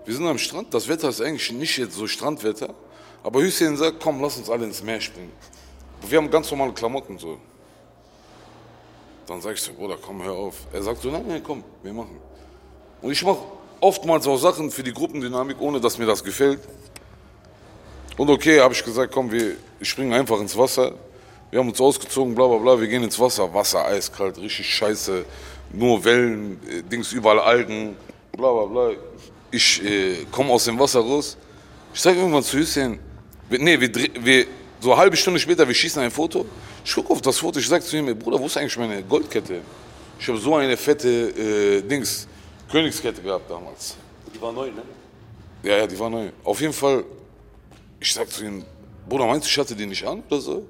Wir 0.05 0.15
sind 0.15 0.27
am 0.27 0.39
Strand, 0.39 0.75
das 0.75 0.89
Wetter 0.89 1.09
ist 1.09 1.21
eigentlich 1.21 1.53
nicht 1.53 1.77
jetzt 1.79 1.95
so 1.95 2.09
Strandwetter, 2.09 2.75
aber 3.23 3.41
Hüseyin 3.41 3.77
sagt, 3.77 4.01
komm, 4.01 4.21
lass 4.21 4.37
uns 4.37 4.51
alle 4.51 4.65
ins 4.65 4.83
Meer 4.83 5.01
springen. 5.01 5.33
Wir 6.09 6.19
haben 6.19 6.31
ganz 6.31 6.51
normale 6.51 6.73
Klamotten 6.73 7.17
so. 7.17 7.39
Dann 9.27 9.41
sag 9.41 9.55
ich 9.55 9.63
so, 9.63 9.73
Bruder, 9.73 9.97
komm, 10.01 10.23
hör 10.23 10.35
auf. 10.35 10.55
Er 10.73 10.83
sagt 10.83 11.01
so, 11.03 11.11
nein, 11.11 11.25
nein, 11.27 11.43
komm, 11.43 11.65
wir 11.83 11.93
machen. 11.93 12.19
Und 13.01 13.13
ich 13.13 13.23
mache 13.25 13.39
oftmals 13.81 14.27
auch 14.27 14.37
Sachen 14.37 14.71
für 14.71 14.83
die 14.83 14.93
Gruppendynamik, 14.93 15.61
ohne 15.61 15.81
dass 15.81 15.99
mir 15.99 16.07
das 16.07 16.23
gefällt. 16.23 16.61
Und 18.17 18.31
okay, 18.31 18.61
habe 18.61 18.75
ich 18.75 18.85
gesagt, 18.85 19.13
komm, 19.13 19.33
wir 19.33 19.57
springen 19.83 20.13
einfach 20.13 20.41
ins 20.41 20.57
Wasser. 20.57 20.93
Wir 21.51 21.59
haben 21.61 21.69
uns 21.69 21.81
ausgezogen, 21.81 22.35
bla 22.35 22.47
bla 22.47 22.59
bla, 22.59 22.81
wir 22.81 22.87
gehen 22.87 23.03
ins 23.03 23.19
Wasser. 23.19 23.53
Wasser 23.53 23.85
eiskalt, 23.85 24.39
richtig 24.39 24.69
scheiße. 24.75 25.25
Nur 25.73 26.05
Wellen, 26.05 26.61
äh, 26.69 26.83
Dings, 26.83 27.13
überall 27.13 27.41
Algen, 27.41 27.97
bla 28.33 28.53
bla 28.53 28.65
bla. 28.67 28.91
Ich 29.51 29.83
äh, 29.85 30.25
komme 30.31 30.53
aus 30.53 30.65
dem 30.65 30.79
Wasser 30.79 31.01
raus. 31.01 31.37
Ich 31.93 32.01
sage 32.01 32.19
irgendwann 32.19 32.43
zu 32.43 32.59
Hüseyin, 32.59 32.99
wir, 33.49 33.59
nee, 33.59 33.81
wir, 33.81 33.91
wir, 34.21 34.47
so 34.81 34.93
eine 34.93 35.01
halbe 35.01 35.17
Stunde 35.17 35.41
später, 35.41 35.67
wir 35.67 35.75
schießen 35.75 36.03
ein 36.03 36.11
Foto. 36.11 36.45
Ich 36.85 36.95
gucke 36.95 37.13
auf 37.13 37.23
das 37.23 37.39
Foto, 37.39 37.59
ich 37.59 37.69
sage 37.69 37.83
zu 37.85 37.97
ihm, 37.97 38.17
Bruder, 38.19 38.39
wo 38.39 38.47
ist 38.47 38.57
eigentlich 38.57 38.77
meine 38.77 39.03
Goldkette? 39.03 39.61
Ich 40.19 40.29
habe 40.29 40.39
so 40.39 40.55
eine 40.57 40.77
fette 40.77 41.09
äh, 41.09 41.83
Dings, 41.83 42.27
Königskette 42.71 43.21
gehabt 43.23 43.51
damals. 43.51 43.97
die 44.35 44.41
war 44.41 44.53
neu, 44.53 44.67
ne? 44.67 44.83
Ja, 45.63 45.79
ja, 45.79 45.87
die 45.87 45.99
war 45.99 46.11
neu. 46.11 46.29
Auf 46.45 46.61
jeden 46.61 46.73
Fall, 46.75 47.05
ich 47.99 48.13
sag 48.13 48.31
zu 48.31 48.45
ihm, 48.45 48.65
Bruder, 49.09 49.27
meinst 49.27 49.47
du, 49.47 49.51
ich 49.51 49.59
hatte 49.59 49.75
die 49.75 49.87
nicht 49.87 50.07
an 50.07 50.23
oder 50.29 50.41
so? 50.41 50.67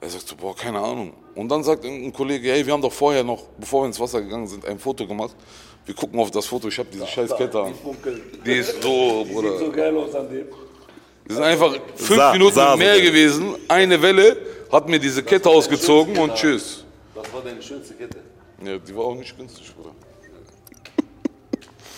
Er 0.00 0.08
sagt 0.10 0.26
so, 0.26 0.34
boah, 0.36 0.54
keine 0.56 0.80
Ahnung. 0.80 1.12
Und 1.36 1.48
dann 1.48 1.62
sagt 1.62 1.84
ein 1.84 2.12
Kollege, 2.12 2.50
hey, 2.50 2.66
wir 2.66 2.72
haben 2.72 2.82
doch 2.82 2.92
vorher 2.92 3.22
noch, 3.22 3.44
bevor 3.58 3.82
wir 3.82 3.86
ins 3.86 4.00
Wasser 4.00 4.20
gegangen 4.20 4.48
sind, 4.48 4.66
ein 4.66 4.78
Foto 4.80 5.06
gemacht. 5.06 5.34
Wir 5.86 5.94
gucken 5.94 6.18
auf 6.18 6.30
das 6.32 6.46
Foto, 6.46 6.68
ich 6.68 6.78
habe 6.78 6.88
diese 6.92 7.06
scheiß 7.06 7.36
Kette 7.36 7.60
an. 7.62 7.72
Die 8.44 8.52
ist 8.52 8.82
so, 8.82 9.24
Bruder. 9.30 9.68
geil 9.70 9.96
aus 9.96 10.14
an 10.14 10.28
dem. 10.28 10.46
Wir 11.24 11.36
sind 11.36 11.44
einfach 11.44 11.72
fünf 11.94 12.18
Sah- 12.18 12.32
Minuten 12.32 12.54
sah 12.54 12.72
so 12.72 12.78
geil. 12.78 13.00
gewesen, 13.00 13.54
eine 13.68 14.02
Welle, 14.02 14.36
hat 14.72 14.88
mir 14.88 14.98
diese 14.98 15.22
Kette 15.22 15.48
ausgezogen 15.48 16.16
und 16.18 16.34
tschüss. 16.34 16.84
Das 17.14 17.32
war 17.32 17.42
deine 17.42 17.62
schönste 17.62 17.94
Kette. 17.94 18.18
Ja, 18.64 18.78
die 18.78 18.96
war 18.96 19.04
auch 19.04 19.14
nicht 19.14 19.36
günstig, 19.36 19.72
Bruder. 19.74 19.90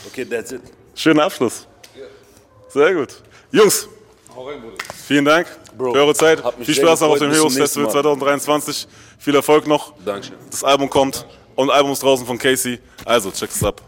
Okay, 0.06 0.24
that's 0.24 0.52
it. 0.52 0.62
Schöner 0.94 1.24
Abschluss. 1.24 1.66
Sehr 2.68 2.94
gut. 2.94 3.22
Jungs, 3.52 3.88
Vielen 5.06 5.24
Dank 5.24 5.46
Bro, 5.76 5.92
für 5.92 5.98
eure 6.00 6.14
Zeit. 6.14 6.42
Viel 6.60 6.74
Spaß 6.74 7.00
noch 7.02 7.10
auf 7.10 7.18
dem 7.18 7.30
Heroes 7.30 7.56
Festival 7.56 7.84
nächsten 7.84 7.98
Mal. 7.98 8.16
2023. 8.16 8.88
Viel 9.18 9.34
Erfolg 9.34 9.66
noch. 9.66 9.94
Dankeschön. 10.04 10.36
Das 10.50 10.64
Album 10.64 10.90
kommt 10.90 11.26
und 11.54 11.70
Album 11.70 11.92
ist 11.92 12.02
draußen 12.02 12.26
von 12.26 12.38
Casey. 12.38 12.80
Also, 13.04 13.30
checkt 13.30 13.54
es 13.54 13.62
ab. 13.62 13.80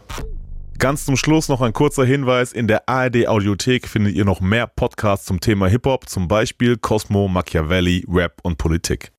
Ganz 0.79 1.05
zum 1.05 1.17
Schluss 1.17 1.49
noch 1.49 1.61
ein 1.61 1.73
kurzer 1.73 2.05
Hinweis. 2.05 2.53
In 2.53 2.67
der 2.67 2.87
ARD 2.87 3.27
Audiothek 3.27 3.87
findet 3.87 4.13
ihr 4.13 4.25
noch 4.25 4.41
mehr 4.41 4.67
Podcasts 4.67 5.25
zum 5.25 5.39
Thema 5.39 5.67
Hip-Hop, 5.67 6.07
zum 6.07 6.27
Beispiel 6.27 6.77
Cosmo, 6.77 7.27
Machiavelli, 7.27 8.05
Rap 8.07 8.33
und 8.43 8.59
Politik. 8.59 9.11